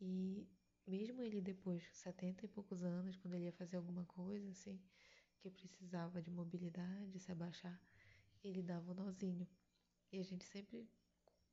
E 0.00 0.46
mesmo 0.86 1.22
ele 1.22 1.40
depois, 1.40 1.82
70 1.92 2.44
e 2.44 2.48
poucos 2.48 2.82
anos, 2.82 3.16
quando 3.16 3.34
ele 3.34 3.44
ia 3.44 3.52
fazer 3.52 3.76
alguma 3.76 4.04
coisa 4.04 4.50
assim, 4.50 4.80
que 5.40 5.50
precisava 5.50 6.22
de 6.22 6.30
mobilidade, 6.30 7.18
se 7.18 7.30
abaixar, 7.30 7.80
ele 8.42 8.62
dava 8.62 8.92
o 8.92 8.94
nozinho. 8.94 9.46
E 10.12 10.18
a 10.18 10.22
gente 10.22 10.44
sempre 10.44 10.88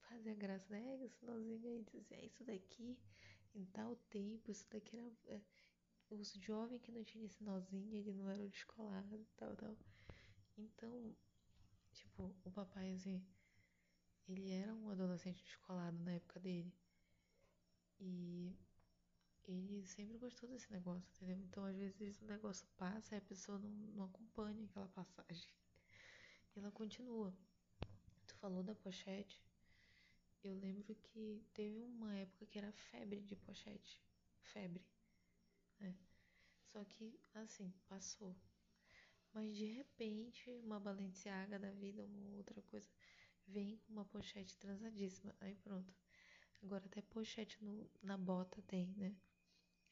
fazia 0.02 0.36
graça, 0.36 0.70
né? 0.70 0.96
O 0.96 1.10
sinalzinho 1.10 1.68
aí 1.68 1.84
dizia, 1.84 2.18
é 2.18 2.26
isso 2.26 2.44
daqui 2.44 2.98
em 3.56 3.66
tal 3.66 3.96
tempo, 4.10 4.52
isso 4.52 4.66
daqui 4.70 4.98
era. 4.98 5.12
É, 5.26 5.42
o 6.10 6.22
jovem 6.24 6.78
que 6.80 6.92
não 6.92 7.04
tinha 7.04 7.28
sinalzinho, 7.30 7.96
ele 7.96 8.12
não 8.12 8.30
era 8.30 8.44
o 8.44 8.50
descolado, 8.50 9.26
tal, 9.38 9.56
tal. 9.56 9.78
Então, 10.58 11.16
tipo, 11.94 12.36
o 12.44 12.52
papai, 12.52 12.94
assim, 12.94 13.24
ele 14.28 14.52
era 14.52 14.74
um 14.74 14.90
adolescente 14.90 15.44
descolado 15.44 15.98
na 16.00 16.14
época 16.14 16.40
dele. 16.40 16.74
E 18.00 18.56
ele 19.48 19.86
sempre 19.86 20.18
gostou 20.18 20.48
desse 20.50 20.72
negócio, 20.72 21.10
entendeu? 21.16 21.38
Então, 21.38 21.66
às 21.66 21.76
vezes, 21.76 22.22
o 22.22 22.26
negócio 22.26 22.68
passa 22.78 23.16
e 23.16 23.18
a 23.18 23.22
pessoa 23.22 23.60
não, 23.60 23.70
não 23.70 24.06
acompanha 24.06 24.66
aquela 24.66 24.88
passagem. 24.88 25.50
E 26.56 26.60
ela 26.60 26.72
continua. 26.72 27.34
Tu 28.28 28.36
falou 28.36 28.64
da 28.64 28.76
pochete. 28.76 29.44
Eu 30.44 30.56
lembro 30.56 30.96
que 30.96 31.44
teve 31.54 31.84
uma 31.84 32.16
época 32.16 32.46
que 32.48 32.58
era 32.58 32.72
febre 32.72 33.22
de 33.22 33.36
pochete. 33.36 34.02
Febre. 34.42 34.84
Né? 35.80 35.96
Só 36.72 36.84
que, 36.86 37.20
assim, 37.34 37.74
passou. 37.88 38.36
Mas 39.34 39.56
de 39.56 39.66
repente, 39.66 40.52
uma 40.52 40.80
Balenciaga 40.80 41.58
da 41.60 41.72
vida, 41.72 42.06
uma 42.06 42.30
outra 42.36 42.62
coisa, 42.64 42.90
vem 43.48 43.82
uma 43.90 44.06
pochete 44.06 44.58
transadíssima. 44.58 45.36
Aí 45.40 45.56
pronto. 45.56 45.94
Agora 46.64 46.86
até 46.86 47.02
pochete 47.02 47.64
no, 47.64 47.90
na 48.02 48.18
bota 48.18 48.62
tem, 48.64 48.94
né? 48.96 49.16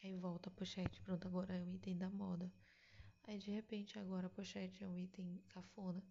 Aí 0.01 0.15
volta 0.15 0.49
a 0.49 0.51
pochete, 0.51 1.01
pronto, 1.01 1.27
agora 1.27 1.55
é 1.55 1.61
um 1.61 1.73
item 1.73 1.97
da 1.97 2.09
moda. 2.09 2.51
Aí 3.23 3.37
de 3.37 3.51
repente 3.51 3.99
agora 3.99 4.27
a 4.27 4.29
pochete 4.29 4.83
é 4.83 4.87
um 4.87 4.97
item 4.97 5.43
cafona. 5.49 6.03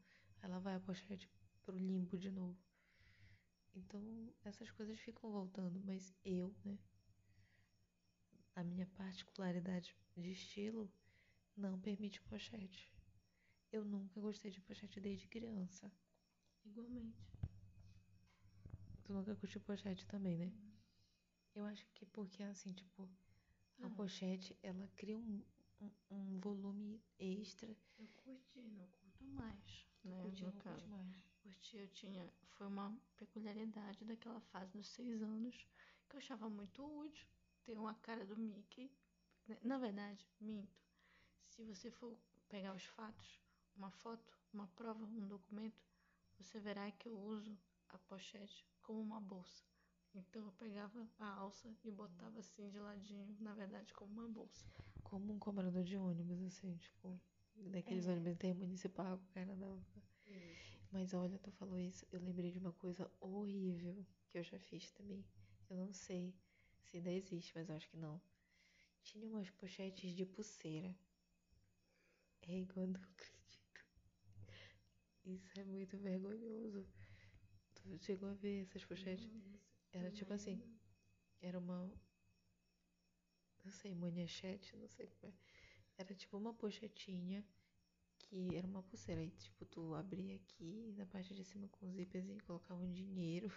Ela 0.42 0.59
vai 0.59 0.75
a 0.75 0.80
pochete 0.80 1.30
pro 1.64 1.76
limbo 1.76 2.18
de 2.18 2.30
novo. 2.30 2.59
Então 3.75 4.35
essas 4.45 4.71
coisas 4.71 4.99
ficam 4.99 5.30
voltando, 5.30 5.80
mas 5.85 6.14
eu, 6.25 6.54
né? 6.64 6.78
A 8.54 8.64
minha 8.64 8.87
particularidade 8.87 9.97
de 10.16 10.33
estilo 10.33 10.92
não 11.57 11.80
permite 11.80 12.21
pochete. 12.23 12.92
Eu 13.71 13.85
nunca 13.85 14.21
gostei 14.21 14.50
de 14.50 14.61
pochete 14.61 15.00
desde 15.00 15.28
criança. 15.28 15.90
Igualmente. 16.68 17.18
Tu 19.04 19.12
nunca 19.12 19.34
curtiu 19.34 19.60
pochete 19.60 20.06
também, 20.06 20.37
né? 20.37 20.52
Eu 21.54 21.64
acho 21.66 21.84
que 21.94 22.06
porque 22.06 22.42
assim, 22.42 22.72
tipo, 22.72 23.08
a 23.82 23.88
Não. 23.88 23.90
pochete, 23.90 24.56
ela 24.62 24.88
cria 24.96 25.16
um, 25.18 25.42
um, 25.80 25.90
um 26.10 26.38
volume 26.40 27.00
extra. 27.18 27.76
Eu 27.98 28.08
curti, 28.16 28.60
não 28.60 28.87
curto 29.00 29.25
mais, 29.25 29.87
né? 30.04 30.22
Curti, 30.22 30.44
no 30.44 30.52
não 30.52 30.60
caso. 30.60 30.76
curte 30.76 30.90
mais. 30.90 31.16
Curti, 31.42 31.76
eu 31.78 31.88
tinha. 31.88 32.32
Foi 32.56 32.66
uma 32.66 32.96
peculiaridade 33.16 34.04
daquela 34.04 34.40
fase 34.40 34.72
dos 34.72 34.88
seis 34.88 35.22
anos 35.22 35.66
que 36.08 36.16
eu 36.16 36.18
achava 36.18 36.48
muito 36.48 36.84
útil 36.84 37.26
ter 37.64 37.78
uma 37.78 37.94
cara 37.94 38.25
do 38.25 38.37
Mickey. 38.37 38.90
né? 39.48 39.58
Na 39.62 39.78
verdade, 39.78 40.26
minto. 40.40 40.76
Se 41.48 41.62
você 41.64 41.90
for 41.90 42.16
pegar 42.48 42.75
os 42.75 42.84
fatos, 42.84 43.40
uma 43.76 43.90
foto, 43.90 44.38
uma 44.52 44.66
prova, 44.68 45.04
um 45.04 45.26
documento, 45.26 45.88
você 46.38 46.59
verá 46.61 46.90
que 46.90 47.09
eu 47.09 47.18
uso 47.18 47.57
a 47.88 47.99
pochete 47.99 48.64
como 48.83 49.00
uma 49.00 49.21
bolsa. 49.21 49.62
Então 50.14 50.45
eu 50.47 50.52
pegava 50.52 51.07
a 51.18 51.35
alça 51.35 51.68
e 51.85 51.90
botava 51.90 52.38
assim 52.38 52.68
de 52.68 52.78
ladinho, 52.78 53.37
na 53.40 53.54
verdade, 53.54 53.92
como 53.92 54.12
uma 54.12 54.28
bolsa. 54.28 54.64
Como 55.02 55.33
um 55.33 55.38
cobrador 55.38 55.83
de 55.85 55.97
ônibus, 55.97 56.40
assim, 56.42 56.76
tipo, 56.76 57.21
daqueles 57.73 58.07
É. 58.07 58.12
ônibus 58.12 58.33
intermunicipal, 58.33 59.16
o 59.16 59.35
cara 59.35 59.54
dava. 59.57 59.83
Mas 60.92 61.12
olha, 61.14 61.38
tu 61.38 61.50
falou 61.52 61.78
isso, 61.78 62.07
eu 62.12 62.21
lembrei 62.21 62.50
de 62.50 62.59
uma 62.59 62.73
coisa 62.73 63.11
horrível 63.21 64.07
que 64.30 64.38
eu 64.38 64.42
já 64.42 64.59
fiz 64.59 64.90
também. 64.92 65.25
Eu 65.68 65.76
não 65.76 65.92
sei 65.92 66.35
se 66.83 66.97
ainda 66.97 67.11
existe, 67.12 67.52
mas 67.54 67.68
eu 67.68 67.75
acho 67.76 67.88
que 67.90 67.97
não. 67.97 68.21
Tinha 69.02 69.26
umas 69.28 69.50
pochetes 69.50 70.14
de 70.14 70.25
pulseira. 70.26 70.95
É 72.42 72.59
igual, 72.59 72.88
acredito. 72.90 73.38
Isso 75.28 75.61
é 75.61 75.62
muito 75.64 75.97
vergonhoso. 75.99 76.87
Tu 77.75 77.99
chegou 77.99 78.30
a 78.30 78.35
ver 78.35 78.62
essas 78.62 78.85
pochetes? 78.85 79.28
Era 79.92 80.11
tipo 80.11 80.32
assim, 80.32 80.58
era 81.42 81.58
uma. 81.58 81.92
Não 83.62 83.70
sei, 83.70 83.94
manchete, 83.94 84.75
não 84.76 84.88
sei 84.88 85.06
como 85.06 85.30
é. 85.30 85.37
Era 85.99 86.14
tipo 86.14 86.38
uma 86.38 86.54
pochetinha 86.54 87.44
que 88.18 88.56
era 88.56 88.66
uma 88.66 88.82
pulseira. 88.82 89.20
Aí, 89.20 89.30
tipo, 89.32 89.66
tu 89.66 89.94
abria 89.94 90.37
aqui 90.37 90.94
na 90.97 91.04
parte 91.04 91.35
de 91.35 91.44
cima 91.44 91.68
com 91.68 91.87
um 91.87 91.92
zíperzinho 91.92 92.38
e 92.38 92.42
colocava 92.42 92.82
um 92.82 92.90
dinheiro. 92.90 93.52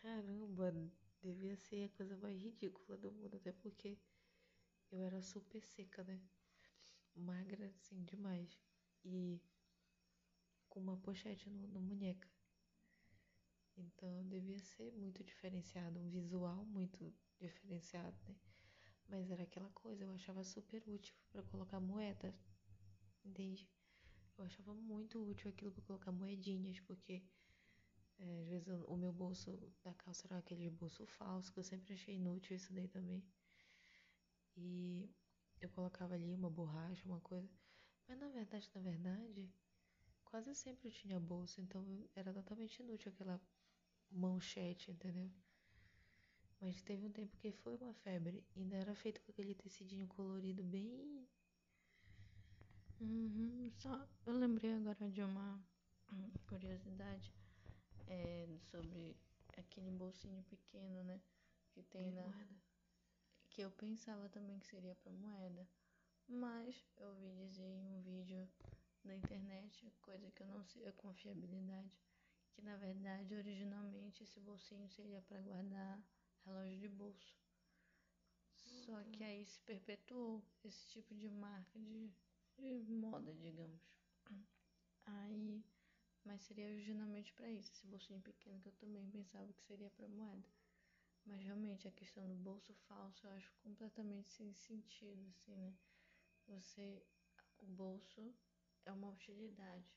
Caramba, 0.00 0.72
devia 1.22 1.56
ser 1.56 1.84
a 1.84 1.96
coisa 1.96 2.16
mais 2.16 2.40
ridícula 2.40 2.96
do 2.96 3.12
mundo, 3.12 3.36
até 3.36 3.52
porque 3.52 3.98
eu 4.90 5.00
era 5.00 5.20
super 5.20 5.62
seca, 5.62 6.02
né? 6.04 6.18
Magra, 7.16 7.66
assim, 7.66 8.02
demais. 8.04 8.58
E 9.04 9.40
com 10.68 10.80
uma 10.80 10.96
pochete 10.96 11.48
no, 11.48 11.66
no 11.68 11.80
munheca. 11.80 12.28
Então 13.76 14.26
devia 14.28 14.58
ser 14.58 14.92
muito 14.92 15.22
diferenciado, 15.22 16.00
um 16.00 16.10
visual 16.10 16.64
muito 16.64 17.12
diferenciado, 17.38 18.16
né? 18.26 18.34
Mas 19.08 19.30
era 19.30 19.42
aquela 19.42 19.70
coisa, 19.70 20.04
eu 20.04 20.10
achava 20.10 20.42
super 20.42 20.82
útil 20.88 21.14
para 21.30 21.42
colocar 21.44 21.78
moeda, 21.78 22.34
entende? 23.24 23.68
Eu 24.36 24.44
achava 24.44 24.74
muito 24.74 25.22
útil 25.22 25.50
aquilo 25.50 25.70
para 25.72 25.82
colocar 25.84 26.12
moedinhas, 26.12 26.80
porque 26.80 27.22
é, 28.18 28.40
às 28.40 28.48
vezes 28.48 28.68
o 28.86 28.96
meu 28.96 29.12
bolso 29.12 29.58
da 29.84 29.92
calça 29.94 30.26
era 30.26 30.38
aquele 30.38 30.70
bolso 30.70 31.06
falso, 31.06 31.52
que 31.52 31.58
eu 31.58 31.64
sempre 31.64 31.94
achei 31.94 32.16
inútil 32.16 32.56
isso 32.56 32.72
daí 32.72 32.88
também. 32.88 33.22
E 34.56 35.08
eu 35.60 35.68
colocava 35.70 36.14
ali 36.14 36.34
uma 36.34 36.50
borracha, 36.50 37.04
uma 37.04 37.20
coisa. 37.20 37.48
Mas 38.08 38.18
na 38.18 38.28
verdade, 38.28 38.70
na 38.74 38.80
verdade, 38.80 39.50
quase 40.24 40.54
sempre 40.54 40.88
eu 40.88 40.92
tinha 40.92 41.18
bolsa, 41.18 41.60
então 41.60 41.84
era 42.14 42.32
totalmente 42.32 42.80
inútil 42.80 43.12
aquela 43.12 43.40
manchete, 44.10 44.90
entendeu? 44.90 45.30
Mas 46.60 46.80
teve 46.82 47.04
um 47.04 47.12
tempo 47.12 47.36
que 47.36 47.52
foi 47.52 47.76
uma 47.76 47.92
febre. 47.94 48.44
Ainda 48.56 48.76
era 48.76 48.94
feito 48.94 49.20
com 49.22 49.30
aquele 49.30 49.54
tecidinho 49.54 50.06
colorido 50.06 50.62
bem. 50.62 51.28
Uhum, 53.00 53.70
só 53.76 54.08
eu 54.24 54.34
lembrei 54.34 54.72
agora 54.72 55.10
de 55.10 55.22
uma 55.22 55.62
curiosidade 56.48 57.32
é, 58.06 58.46
sobre 58.70 59.16
aquele 59.56 59.90
bolsinho 59.90 60.42
pequeno, 60.44 61.04
né? 61.04 61.20
Que 61.72 61.82
tem 61.82 62.10
na. 62.12 62.32
Que 63.56 63.62
eu 63.62 63.70
pensava 63.70 64.28
também 64.28 64.58
que 64.58 64.66
seria 64.66 64.94
para 64.96 65.10
moeda. 65.14 65.66
Mas 66.28 66.76
eu 66.98 67.08
ouvi 67.08 67.32
dizer 67.32 67.64
em 67.64 67.88
um 67.88 68.02
vídeo 68.02 68.46
na 69.02 69.16
internet, 69.16 69.90
coisa 70.02 70.30
que 70.32 70.42
eu 70.42 70.46
não 70.48 70.62
sei 70.66 70.86
a 70.86 70.92
confiabilidade, 70.92 71.90
que 72.52 72.60
na 72.60 72.76
verdade 72.76 73.34
originalmente 73.34 74.22
esse 74.22 74.38
bolsinho 74.40 74.86
seria 74.90 75.22
para 75.22 75.40
guardar 75.40 75.98
relógio 76.44 76.78
de 76.78 76.88
bolso. 76.90 77.34
Só 78.52 79.02
que 79.04 79.24
aí 79.24 79.46
se 79.46 79.58
perpetuou 79.60 80.44
esse 80.62 80.86
tipo 80.88 81.14
de 81.14 81.30
marca 81.30 81.78
de, 81.78 82.12
de 82.58 82.92
moda, 82.92 83.32
digamos. 83.36 83.80
Aí, 85.06 85.64
mas 86.26 86.42
seria 86.42 86.66
originalmente 86.66 87.32
para 87.32 87.50
isso, 87.50 87.72
esse 87.72 87.86
bolsinho 87.86 88.20
pequeno 88.20 88.60
que 88.60 88.68
eu 88.68 88.72
também 88.72 89.08
pensava 89.08 89.50
que 89.50 89.62
seria 89.62 89.88
para 89.92 90.06
moeda. 90.08 90.46
Mas 91.26 91.42
realmente 91.42 91.88
a 91.88 91.92
questão 91.92 92.26
do 92.26 92.34
bolso 92.36 92.72
falso 92.88 93.26
eu 93.26 93.30
acho 93.32 93.52
completamente 93.62 94.28
sem 94.30 94.54
sentido, 94.54 95.26
assim, 95.28 95.54
né? 95.56 95.74
Você, 96.46 97.04
o 97.58 97.66
bolso 97.66 98.32
é 98.84 98.92
uma 98.92 99.08
utilidade. 99.10 99.92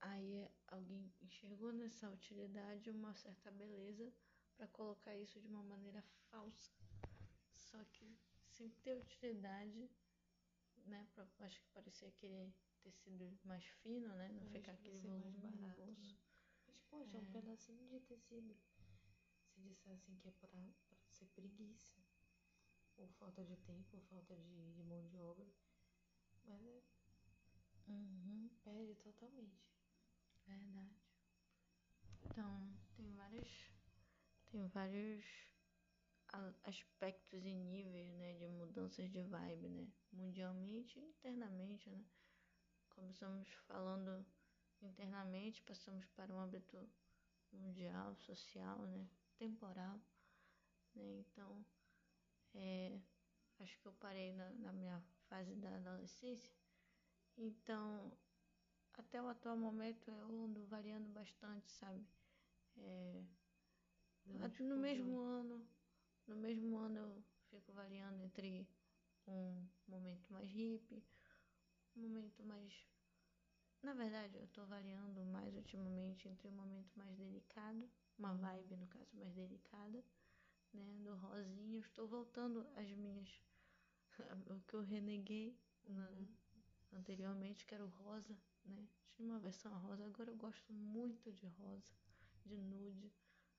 Aí 0.00 0.48
alguém 0.66 1.12
enxergou 1.22 1.72
nessa 1.72 2.10
utilidade 2.10 2.90
uma 2.90 3.14
certa 3.14 3.50
beleza 3.50 4.12
para 4.56 4.66
colocar 4.68 5.16
isso 5.16 5.40
de 5.40 5.46
uma 5.46 5.62
maneira 5.62 6.02
falsa. 6.30 6.72
Só 7.54 7.84
que 7.84 8.18
sem 8.48 8.68
ter 8.82 8.96
utilidade, 8.96 9.88
né? 10.86 11.06
Pra, 11.14 11.26
acho 11.46 11.60
que 11.60 11.68
parecia 11.68 12.08
aquele 12.08 12.52
tecido 12.82 13.38
mais 13.44 13.64
fino, 13.82 14.08
né? 14.16 14.28
Não 14.28 14.38
Parece 14.40 14.58
ficar 14.58 14.72
que 14.72 14.78
aquele 14.80 14.98
ser 15.00 15.08
mais 15.08 15.22
volume 15.22 15.38
no 15.50 15.58
barato, 15.58 15.80
bolso. 15.86 16.16
né? 16.16 16.18
Mas, 16.66 16.76
poxa, 16.88 17.16
é 17.16 17.20
um 17.20 17.26
É. 17.26 17.32
pedacinho 17.32 17.88
de 17.88 18.00
tecido. 18.00 18.56
Se 19.60 19.68
disser 19.68 19.92
assim 19.92 20.16
que 20.16 20.26
é 20.28 20.32
pra, 20.32 20.48
pra 20.48 20.96
ser 21.10 21.26
preguiça, 21.34 22.00
ou 22.96 23.06
falta 23.18 23.44
de 23.44 23.56
tempo, 23.58 23.94
ou 23.96 24.02
falta 24.04 24.34
de, 24.34 24.72
de 24.72 24.82
mão 24.82 25.06
de 25.06 25.18
obra, 25.18 25.46
mas 26.46 26.62
é, 26.66 26.82
Uhum. 27.86 28.48
perde 28.64 28.94
totalmente. 28.94 29.70
Verdade. 30.46 30.96
Então, 32.24 32.72
tem 32.96 33.12
vários, 33.12 33.70
tem 34.50 34.66
vários 34.68 35.24
aspectos 36.64 37.44
e 37.44 37.54
níveis, 37.54 38.14
né, 38.14 38.32
de 38.34 38.48
mudanças 38.48 39.10
de 39.10 39.22
vibe, 39.22 39.68
né, 39.68 39.88
mundialmente 40.12 40.98
e 40.98 41.02
internamente, 41.02 41.90
né. 41.90 42.02
Começamos 42.90 43.48
falando 43.66 44.24
internamente, 44.80 45.62
passamos 45.62 46.06
para 46.16 46.32
um 46.32 46.38
âmbito 46.40 46.88
mundial, 47.52 48.14
social, 48.16 48.86
né, 48.86 49.06
temporal, 49.40 49.98
né. 50.94 51.18
Então, 51.20 51.64
é, 52.54 53.00
acho 53.58 53.78
que 53.78 53.86
eu 53.86 53.92
parei 53.94 54.32
na, 54.34 54.50
na 54.50 54.72
minha 54.72 55.02
fase 55.28 55.54
da 55.56 55.74
adolescência. 55.76 56.52
Então, 57.38 58.12
até 58.92 59.20
o 59.22 59.28
atual 59.28 59.56
momento 59.56 60.10
eu 60.10 60.44
ando 60.44 60.66
variando 60.66 61.08
bastante, 61.12 61.70
sabe? 61.72 62.06
É, 62.76 63.24
no 64.60 64.76
mesmo 64.76 65.18
ano, 65.20 65.66
no 66.26 66.36
mesmo 66.36 66.76
ano 66.76 66.98
eu 66.98 67.24
fico 67.50 67.72
variando 67.72 68.20
entre 68.22 68.68
um 69.26 69.66
momento 69.88 70.30
mais 70.30 70.48
hippie, 70.50 71.02
um 71.96 72.02
momento 72.02 72.44
mais. 72.44 72.72
Na 73.82 73.94
verdade, 73.94 74.36
eu 74.36 74.46
tô 74.48 74.66
variando 74.66 75.24
mais 75.24 75.54
ultimamente 75.56 76.28
entre 76.28 76.46
um 76.46 76.52
momento 76.52 76.92
mais 76.94 77.16
delicado, 77.16 77.88
uma 78.20 78.34
vibe 78.34 78.76
no 78.76 78.86
caso 78.86 79.16
mais 79.16 79.32
delicada, 79.34 80.04
né, 80.74 80.98
do 81.02 81.16
rosinha, 81.16 81.76
eu 81.76 81.80
estou 81.80 82.06
voltando 82.06 82.66
às 82.76 82.88
minhas, 82.90 83.40
o 84.50 84.60
que 84.60 84.74
eu 84.74 84.82
reneguei 84.82 85.58
na, 85.88 86.08
anteriormente, 86.92 87.64
que 87.64 87.74
era 87.74 87.84
o 87.84 87.88
rosa, 87.88 88.36
né, 88.64 88.86
tinha 89.14 89.26
uma 89.26 89.40
versão 89.40 89.76
rosa, 89.78 90.04
agora 90.04 90.30
eu 90.30 90.36
gosto 90.36 90.70
muito 90.72 91.32
de 91.32 91.46
rosa, 91.46 91.92
de 92.44 92.56
nude, 92.58 93.10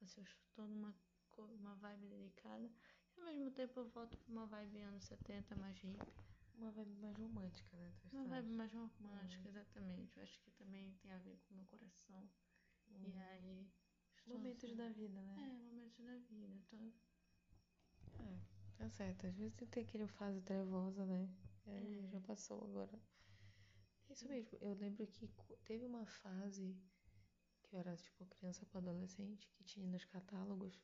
assim, 0.02 0.22
eu 0.22 0.26
estou 0.26 0.68
numa 0.68 0.96
uma 1.38 1.74
vibe 1.76 2.06
delicada, 2.08 2.70
e 3.18 3.20
ao 3.20 3.26
mesmo 3.26 3.50
tempo 3.52 3.80
eu 3.80 3.88
volto 3.90 4.16
para 4.18 4.32
uma 4.32 4.46
vibe 4.46 4.82
anos 4.82 5.06
70, 5.06 5.56
mais 5.56 5.76
hippie. 5.80 6.14
Uma 6.56 6.70
vibe 6.72 6.96
mais 6.98 7.18
romântica, 7.18 7.78
né? 7.78 7.92
Uma 8.12 8.26
vibe 8.26 8.50
mais 8.50 8.72
romântica, 8.72 9.48
exatamente. 9.50 10.18
Eu 10.18 10.24
acho 10.24 10.40
que 10.42 10.52
também 10.52 10.94
tem 11.02 11.12
a 11.12 11.18
ver 11.18 11.40
com 11.40 11.54
o 11.54 11.58
meu 11.58 11.66
coração. 11.66 12.30
Uhum. 12.92 13.10
E 13.10 13.20
aí. 13.20 13.68
Momentos 14.26 14.76
da 14.76 14.90
vida, 14.90 15.22
né? 15.22 15.36
É, 15.40 15.64
momentos 15.64 16.00
da 16.06 16.18
vida. 16.18 16.62
Tô... 16.70 16.78
É, 18.20 18.40
tá 18.78 18.90
certo. 18.90 19.28
Às 19.28 19.36
vezes 19.36 19.54
tem 19.70 19.84
aquele 19.84 20.08
fase 20.08 20.42
trevosa, 20.42 21.06
né? 21.06 21.30
Aí 21.68 22.00
É. 22.00 22.08
já 22.10 22.20
passou 22.22 22.64
agora. 22.64 23.00
É 24.10 24.14
isso 24.14 24.28
mesmo. 24.28 24.58
Eu 24.62 24.74
lembro 24.74 25.06
que 25.08 25.28
teve 25.66 25.86
uma 25.86 26.06
fase 26.06 26.76
que 27.64 27.76
eu 27.76 27.80
era 27.80 27.96
tipo 27.98 28.26
criança 28.26 28.66
para 28.66 28.80
adolescente 28.80 29.50
que 29.54 29.64
tinha 29.64 29.88
nos 29.88 30.06
catálogos 30.06 30.80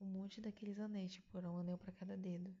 um 0.00 0.06
monte 0.06 0.40
daqueles 0.40 0.78
anéis, 0.80 1.12
tipo, 1.12 1.38
era 1.38 1.50
um 1.50 1.58
anel 1.58 1.78
para 1.78 1.92
cada 1.92 2.16
dedo. 2.16 2.52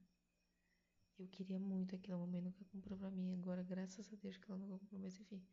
Eu 1.18 1.26
queria 1.28 1.58
muito 1.58 1.94
aquilo, 1.96 2.16
a 2.16 2.20
mamãe 2.20 2.40
nunca 2.40 2.64
comprou 2.66 2.96
pra 2.98 3.10
mim. 3.10 3.32
Agora, 3.34 3.62
graças 3.64 4.12
a 4.12 4.16
Deus 4.16 4.36
que 4.36 4.48
ela 4.50 4.58
nunca 4.58 4.78
comprou, 4.78 5.00
mas 5.00 5.18
enfim. 5.18 5.44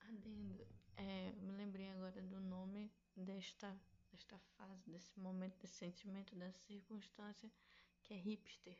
Adendo. 0.00 0.66
É, 0.98 1.32
me 1.32 1.52
lembrei 1.52 1.88
agora 1.90 2.20
do 2.20 2.40
nome 2.40 2.90
desta, 3.16 3.74
desta 4.12 4.38
fase, 4.56 4.90
desse 4.90 5.18
momento, 5.18 5.56
desse 5.60 5.76
sentimento, 5.76 6.34
dessa 6.36 6.58
circunstância, 6.66 7.50
que 8.02 8.12
é 8.12 8.16
hipster. 8.18 8.76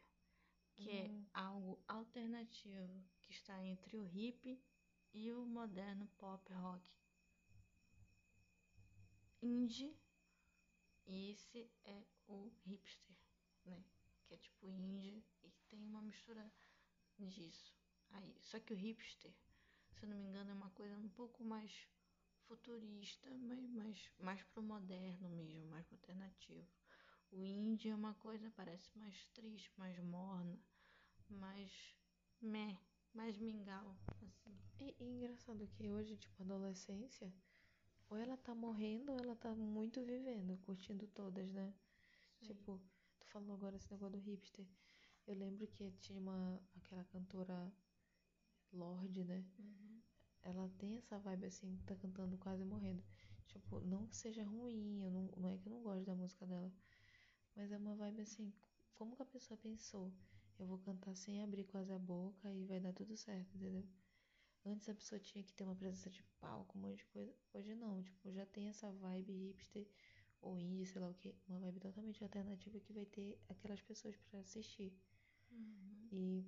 Que 0.74 0.90
Hum. 0.90 1.26
é 1.34 1.38
algo 1.40 1.78
alternativo, 1.88 3.02
que 3.22 3.32
está 3.32 3.64
entre 3.64 3.96
o 3.96 4.06
hip 4.14 4.60
e 5.14 5.32
o 5.32 5.46
moderno 5.46 6.06
pop 6.18 6.52
rock. 6.54 6.90
Indie, 9.42 9.96
e 11.06 11.30
esse 11.30 11.70
é 11.84 12.04
o 12.28 12.50
hipster, 12.66 13.16
né? 13.64 13.82
Que 14.26 14.34
é 14.34 14.36
tipo 14.36 14.68
indie 14.68 15.24
e 15.42 15.50
tem 15.68 15.82
uma 15.82 16.02
mistura 16.02 16.52
disso 17.18 17.74
aí. 18.10 18.36
Só 18.40 18.60
que 18.60 18.72
o 18.72 18.76
hipster, 18.76 19.32
se 19.92 20.04
eu 20.04 20.08
não 20.10 20.16
me 20.18 20.26
engano, 20.28 20.50
é 20.50 20.54
uma 20.54 20.70
coisa 20.70 20.96
um 20.96 21.08
pouco 21.08 21.44
mais 21.44 21.88
futurista, 22.48 23.30
mais, 23.36 23.70
mais, 23.70 24.10
mais 24.18 24.42
pro 24.44 24.62
moderno 24.62 25.28
mesmo, 25.28 25.68
mais 25.68 25.86
pro 25.86 25.96
alternativo. 25.96 26.66
O 27.30 27.44
indie 27.44 27.90
é 27.90 27.94
uma 27.94 28.14
coisa, 28.14 28.50
parece 28.56 28.90
mais 28.98 29.26
triste, 29.34 29.70
mais 29.76 29.98
morna, 29.98 30.58
mais 31.28 31.70
meh, 32.40 32.78
mais 33.12 33.36
mingau, 33.36 33.96
assim. 34.08 34.32
E, 34.80 34.96
e 34.98 35.04
engraçado 35.04 35.66
que 35.68 35.90
hoje, 35.90 36.16
tipo, 36.16 36.42
a 36.42 36.46
adolescência, 36.46 37.30
ou 38.08 38.16
ela 38.16 38.36
tá 38.38 38.54
morrendo 38.54 39.12
ou 39.12 39.18
ela 39.18 39.36
tá 39.36 39.54
muito 39.54 40.02
vivendo, 40.02 40.56
curtindo 40.64 41.06
todas, 41.08 41.52
né? 41.52 41.74
Sei. 42.38 42.48
Tipo, 42.48 42.80
tu 43.20 43.26
falou 43.26 43.54
agora 43.54 43.76
esse 43.76 43.90
negócio 43.90 44.16
do 44.16 44.24
hipster. 44.24 44.66
Eu 45.26 45.34
lembro 45.34 45.66
que 45.66 45.90
tinha 46.00 46.18
uma, 46.18 46.62
aquela 46.76 47.04
cantora 47.04 47.70
Lorde, 48.72 49.24
né? 49.24 49.44
Uhum. 49.58 49.97
Ela 50.42 50.68
tem 50.78 50.96
essa 50.96 51.18
vibe 51.18 51.46
assim, 51.46 51.78
tá 51.86 51.94
cantando 51.96 52.38
quase 52.38 52.64
morrendo. 52.64 53.02
Tipo, 53.46 53.80
não 53.80 54.06
que 54.06 54.16
seja 54.16 54.44
ruim, 54.44 55.02
eu 55.02 55.10
não, 55.10 55.30
não 55.36 55.50
é 55.50 55.56
que 55.58 55.66
eu 55.66 55.72
não 55.72 55.82
gosto 55.82 56.04
da 56.04 56.14
música 56.14 56.46
dela. 56.46 56.72
Mas 57.56 57.72
é 57.72 57.78
uma 57.78 57.94
vibe 57.96 58.22
assim, 58.22 58.52
como 58.94 59.16
que 59.16 59.22
a 59.22 59.26
pessoa 59.26 59.58
pensou? 59.58 60.12
Eu 60.58 60.66
vou 60.66 60.78
cantar 60.78 61.14
sem 61.14 61.42
abrir 61.42 61.64
quase 61.64 61.92
a 61.92 61.98
boca 61.98 62.52
e 62.52 62.64
vai 62.64 62.80
dar 62.80 62.92
tudo 62.92 63.16
certo, 63.16 63.54
entendeu? 63.56 63.86
Antes 64.64 64.88
a 64.88 64.94
pessoa 64.94 65.20
tinha 65.20 65.42
que 65.44 65.52
ter 65.52 65.64
uma 65.64 65.74
presença 65.74 66.10
de 66.10 66.22
palco, 66.40 66.76
um 66.76 66.82
monte 66.82 66.98
de 66.98 67.06
coisa. 67.06 67.34
Hoje 67.54 67.74
não, 67.74 68.02
tipo, 68.02 68.32
já 68.32 68.44
tem 68.46 68.68
essa 68.68 68.92
vibe 68.92 69.32
hipster 69.32 69.86
ou 70.40 70.58
indie, 70.58 70.84
sei 70.84 71.00
lá 71.00 71.08
o 71.08 71.14
que, 71.14 71.34
uma 71.48 71.58
vibe 71.58 71.80
totalmente 71.80 72.22
alternativa 72.22 72.78
que 72.80 72.92
vai 72.92 73.06
ter 73.06 73.40
aquelas 73.48 73.80
pessoas 73.82 74.16
pra 74.16 74.40
assistir. 74.40 74.92
Uhum. 75.50 76.08
E 76.12 76.46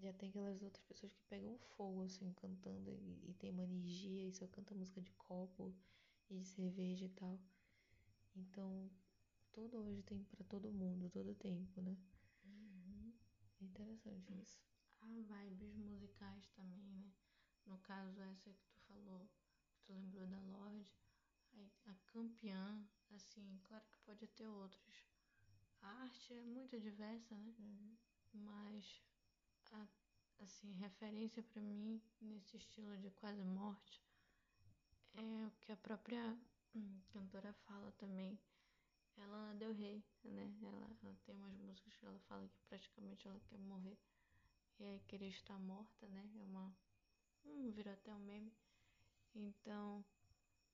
já 0.00 0.12
tem 0.12 0.28
aquelas 0.30 0.62
outras 0.62 0.82
pessoas 0.84 1.12
que 1.12 1.22
pegam 1.28 1.58
fogo, 1.76 2.02
assim, 2.02 2.32
cantando 2.34 2.90
e, 2.90 3.30
e 3.30 3.34
tem 3.34 3.50
uma 3.50 3.62
energia 3.62 4.28
e 4.28 4.32
só 4.32 4.46
canta 4.48 4.74
música 4.74 5.00
de 5.00 5.12
copo 5.12 5.74
e 6.30 6.38
de 6.38 6.46
cerveja 6.46 7.04
e 7.06 7.10
tal. 7.10 7.38
Então, 8.34 8.90
tudo 9.52 9.78
hoje 9.78 10.02
tem 10.02 10.24
pra 10.24 10.44
todo 10.44 10.72
mundo, 10.72 11.10
todo 11.10 11.34
tempo, 11.34 11.80
né? 11.80 11.96
Uhum. 12.44 13.12
É 13.60 13.64
interessante 13.64 14.32
isso. 14.40 14.58
Há 15.00 15.06
vibes 15.06 15.76
musicais 15.76 16.48
também, 16.50 16.88
né? 16.92 17.10
No 17.66 17.78
caso, 17.78 18.20
essa 18.20 18.50
que 18.50 18.64
tu 18.68 18.80
falou, 18.88 19.28
que 19.72 19.82
tu 19.84 19.92
lembrou 19.92 20.26
da 20.26 20.40
Lorde, 20.40 20.86
a 21.86 21.94
campeã, 22.06 22.86
assim, 23.10 23.60
claro 23.64 23.84
que 23.90 23.98
pode 24.00 24.26
ter 24.28 24.46
outros. 24.46 25.04
A 25.82 25.88
arte 26.02 26.32
é 26.34 26.42
muito 26.44 26.78
diversa, 26.80 27.34
né? 27.36 27.54
Mas, 28.32 29.02
a, 29.72 29.86
assim, 30.40 30.72
referência 30.74 31.42
pra 31.42 31.60
mim 31.62 32.00
nesse 32.20 32.56
estilo 32.56 32.96
de 32.98 33.10
quase 33.10 33.44
morte 33.44 34.00
é 35.14 35.46
o 35.46 35.50
que 35.60 35.72
a 35.72 35.76
própria 35.76 36.36
hum, 36.74 37.00
cantora 37.10 37.52
fala 37.66 37.92
também. 37.92 38.38
Ela 39.16 39.52
deu 39.54 39.72
rei, 39.72 40.02
né? 40.24 40.54
Ela, 40.62 40.96
ela 41.02 41.16
tem 41.24 41.34
umas 41.34 41.56
músicas 41.58 41.94
que 41.96 42.06
ela 42.06 42.18
fala 42.20 42.48
que 42.48 42.60
praticamente 42.68 43.26
ela 43.26 43.40
quer 43.40 43.58
morrer 43.58 43.98
e 44.78 44.84
aí 44.84 45.00
querer 45.00 45.28
estar 45.28 45.58
morta, 45.58 46.08
né? 46.08 46.30
É 46.36 46.42
uma. 46.42 46.74
Hum, 47.44 47.70
virou 47.70 47.92
até 47.92 48.14
um 48.14 48.20
meme. 48.20 48.52
Então, 49.34 50.04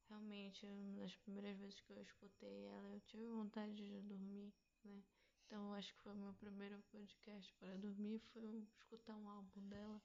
realmente, 0.09 0.66
das 0.96 1.14
primeiras 1.16 1.59
vezes 1.59 1.80
que 1.80 1.92
eu 1.92 2.00
escutei 2.02 2.66
ela, 2.66 2.94
eu 2.94 3.00
tive 3.00 3.26
vontade 3.26 3.74
de 3.74 4.00
dormir, 4.02 4.52
né? 4.85 5.02
Então, 5.46 5.72
acho 5.74 5.94
que 5.94 6.00
foi 6.00 6.12
o 6.12 6.16
meu 6.16 6.35
primeiro 6.35 6.82
podcast 6.90 7.54
para 7.54 7.76
dormir, 7.76 8.18
foi 8.32 8.66
escutar 8.76 9.14
um 9.14 9.28
álbum 9.28 9.68
dela. 9.68 10.02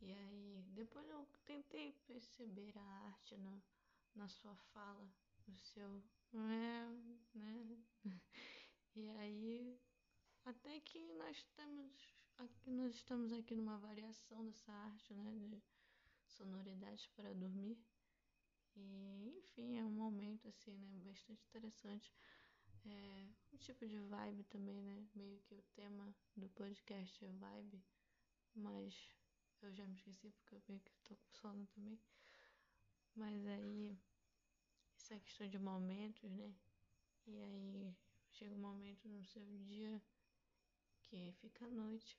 E 0.00 0.12
aí, 0.12 0.64
depois 0.68 1.08
eu 1.08 1.24
tentei 1.44 1.92
perceber 2.06 2.76
a 2.76 2.82
arte 3.06 3.36
no, 3.36 3.62
na 4.14 4.28
sua 4.28 4.56
fala, 4.72 5.08
no 5.46 5.56
seu. 5.58 6.02
É, 6.34 7.38
né? 7.38 7.78
E 8.96 9.08
aí, 9.08 9.80
até 10.44 10.80
que 10.80 10.98
nós 11.12 11.44
temos 11.54 11.92
aqui, 12.38 12.70
nós 12.72 12.92
estamos 12.92 13.32
aqui 13.32 13.54
numa 13.54 13.78
variação 13.78 14.44
dessa 14.44 14.72
arte, 14.72 15.14
né, 15.14 15.32
de 15.38 15.62
sonoridades 16.26 17.06
para 17.14 17.32
dormir. 17.32 17.78
E, 18.74 19.28
enfim, 19.38 19.78
é 19.78 19.84
um 19.84 19.92
momento 19.92 20.48
assim, 20.48 20.76
né, 20.76 20.98
bastante 21.04 21.40
interessante. 21.46 22.12
É 22.84 23.28
um 23.52 23.56
tipo 23.58 23.86
de 23.86 23.98
vibe 23.98 24.44
também, 24.44 24.82
né? 24.82 25.06
Meio 25.14 25.40
que 25.40 25.54
o 25.54 25.62
tema 25.74 26.14
do 26.36 26.48
podcast 26.50 27.24
é 27.24 27.32
vibe, 27.32 27.82
mas 28.54 28.94
eu 29.62 29.72
já 29.72 29.86
me 29.86 29.94
esqueci 29.94 30.30
porque 30.30 30.54
eu 30.54 30.62
meio 30.68 30.80
que 30.80 30.92
tô 31.04 31.16
com 31.16 31.30
sono 31.32 31.66
também. 31.68 32.00
Mas 33.14 33.46
aí, 33.46 33.98
essa 34.96 35.18
questão 35.20 35.48
de 35.48 35.58
momentos, 35.58 36.30
né? 36.30 36.54
E 37.26 37.36
aí 37.38 37.96
chega 38.30 38.54
um 38.54 38.58
momento 38.58 39.08
no 39.08 39.24
seu 39.24 39.44
dia 39.58 40.02
que 41.02 41.32
fica 41.40 41.66
a 41.66 41.70
noite. 41.70 42.18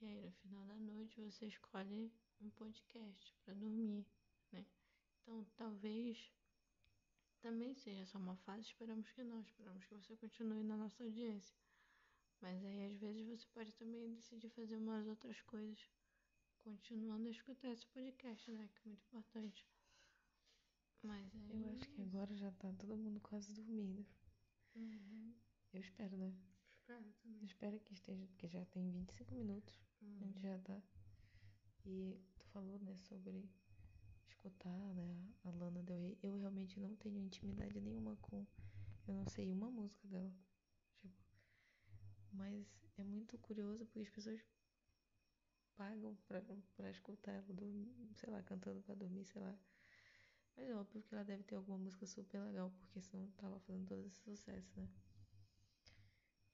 E 0.00 0.06
aí 0.06 0.20
no 0.20 0.32
final 0.32 0.64
da 0.66 0.76
noite 0.76 1.20
você 1.20 1.46
escolhe 1.46 2.12
um 2.40 2.50
podcast 2.50 3.34
para 3.44 3.54
dormir, 3.54 4.06
né? 4.50 4.66
Então 5.22 5.44
talvez 5.56 6.32
também 7.42 7.74
seja 7.74 8.06
só 8.06 8.18
uma 8.18 8.36
fase, 8.36 8.62
esperamos 8.62 9.10
que 9.10 9.22
não, 9.22 9.40
esperamos 9.42 9.84
que 9.84 9.94
você 9.94 10.16
continue 10.16 10.62
na 10.64 10.76
nossa 10.76 11.02
audiência. 11.02 11.54
Mas 12.40 12.64
aí 12.64 12.86
às 12.86 12.96
vezes 12.98 13.26
você 13.26 13.46
pode 13.52 13.72
também 13.74 14.14
decidir 14.14 14.48
fazer 14.50 14.76
umas 14.76 15.06
outras 15.06 15.40
coisas, 15.42 15.78
continuando 16.58 17.28
a 17.28 17.30
escutar 17.30 17.70
esse 17.70 17.86
podcast, 17.88 18.50
né? 18.50 18.68
Que 18.74 18.80
é 18.80 18.88
muito 18.88 19.04
importante. 19.04 19.66
Mas 21.02 21.34
aí. 21.34 21.50
Eu 21.62 21.68
acho 21.70 21.88
que 21.90 22.02
agora 22.02 22.34
já 22.36 22.50
tá 22.52 22.72
todo 22.78 22.96
mundo 22.96 23.20
quase 23.20 23.52
dormindo. 23.52 24.06
Uhum. 24.74 25.34
Eu 25.72 25.80
espero, 25.80 26.16
né? 26.16 26.32
Espero 26.70 27.04
Eu 27.06 27.12
também. 27.22 27.44
espero 27.44 27.80
que 27.80 27.92
esteja, 27.94 28.26
porque 28.28 28.48
já 28.48 28.64
tem 28.66 28.90
25 28.90 29.34
minutos. 29.34 29.80
A 30.00 30.04
Uhum. 30.04 30.18
gente 30.18 30.40
já 30.40 30.58
tá. 30.60 30.80
E 31.84 32.18
tu 32.38 32.46
falou, 32.46 32.78
né, 32.80 32.96
sobre 32.96 33.48
escutar, 34.42 34.94
né, 34.94 35.16
a 35.44 35.50
Lana 35.50 35.82
Del 35.84 36.00
Rey. 36.00 36.18
Eu 36.20 36.36
realmente 36.36 36.80
não 36.80 36.96
tenho 36.96 37.18
intimidade 37.18 37.80
nenhuma 37.80 38.16
com. 38.16 38.44
Eu 39.06 39.14
não 39.14 39.26
sei 39.28 39.52
uma 39.52 39.70
música 39.70 40.06
dela. 40.08 40.32
Tipo. 40.96 41.14
Mas 42.32 42.66
é 42.96 43.04
muito 43.04 43.38
curioso 43.38 43.86
porque 43.86 44.00
as 44.00 44.10
pessoas 44.10 44.44
pagam 45.76 46.16
pra, 46.26 46.42
pra 46.76 46.90
escutar 46.90 47.32
ela, 47.32 47.52
dormir, 47.52 47.94
sei 48.16 48.30
lá, 48.30 48.42
cantando 48.42 48.82
pra 48.82 48.94
dormir, 48.96 49.24
sei 49.24 49.40
lá. 49.40 49.56
Mas 50.56 50.68
é 50.68 50.74
óbvio 50.74 51.02
que 51.02 51.14
ela 51.14 51.24
deve 51.24 51.44
ter 51.44 51.54
alguma 51.54 51.78
música 51.78 52.04
super 52.06 52.42
legal, 52.42 52.70
porque 52.80 53.00
senão 53.00 53.30
tava 53.32 53.60
fazendo 53.60 53.86
todo 53.86 54.04
esse 54.04 54.18
sucesso, 54.22 54.72
né? 54.76 54.88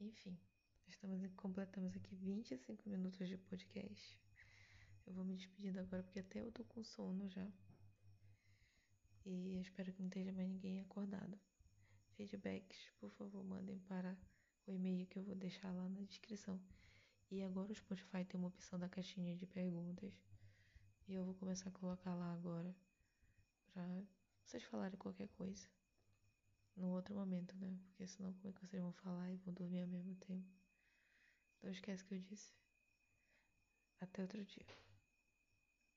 Enfim, 0.01 0.39
estamos 0.87 1.27
completamos 1.37 1.97
aqui 1.97 2.15
25 2.15 2.89
minutos 2.89 3.27
de 3.27 3.37
podcast. 3.39 4.21
Eu 5.07 5.15
vou 5.15 5.25
me 5.25 5.35
despedindo 5.35 5.81
agora 5.81 6.03
porque 6.03 6.21
até 6.21 6.41
eu 6.41 6.53
tô 6.53 6.63
com 6.65 6.85
sono 6.85 7.29
já. 7.31 7.51
E 9.31 9.61
espero 9.61 9.93
que 9.93 10.01
não 10.01 10.09
esteja 10.09 10.33
mais 10.33 10.49
ninguém 10.49 10.81
acordado. 10.81 11.39
Feedbacks, 12.17 12.79
por 12.99 13.11
favor, 13.11 13.45
mandem 13.45 13.79
para 13.81 14.17
o 14.67 14.73
e-mail 14.73 15.07
que 15.07 15.19
eu 15.19 15.23
vou 15.23 15.35
deixar 15.35 15.71
lá 15.71 15.87
na 15.87 16.01
descrição. 16.01 16.59
E 17.31 17.43
agora 17.43 17.71
o 17.71 17.75
Spotify 17.75 18.25
tem 18.25 18.41
uma 18.41 18.49
opção 18.49 18.79
da 18.79 18.89
caixinha 18.89 19.37
de 19.37 19.47
perguntas. 19.47 20.15
E 21.07 21.13
eu 21.13 21.27
vou 21.27 21.35
começar 21.35 21.69
a 21.69 21.73
colocar 21.73 22.15
lá 22.15 22.33
agora. 22.33 22.75
Pra 23.75 23.85
vocês 24.47 24.63
falarem 24.65 24.99
qualquer 24.99 25.29
coisa. 25.29 25.69
No 26.75 26.89
outro 26.89 27.15
momento, 27.15 27.55
né? 27.57 27.79
Porque 27.89 28.07
senão 28.07 28.33
como 28.33 28.49
é 28.49 28.53
que 28.53 28.67
vocês 28.67 28.81
vão 28.81 28.95
falar 28.95 29.31
e 29.31 29.37
vão 29.37 29.53
dormir 29.53 29.83
ao 29.83 29.89
mesmo 29.89 30.15
tempo? 30.15 30.49
Não 31.63 31.71
esquece 31.71 32.03
que 32.03 32.15
eu 32.15 32.19
disse. 32.19 32.55
Até 34.01 34.23
outro 34.23 34.43
dia. 34.43 34.88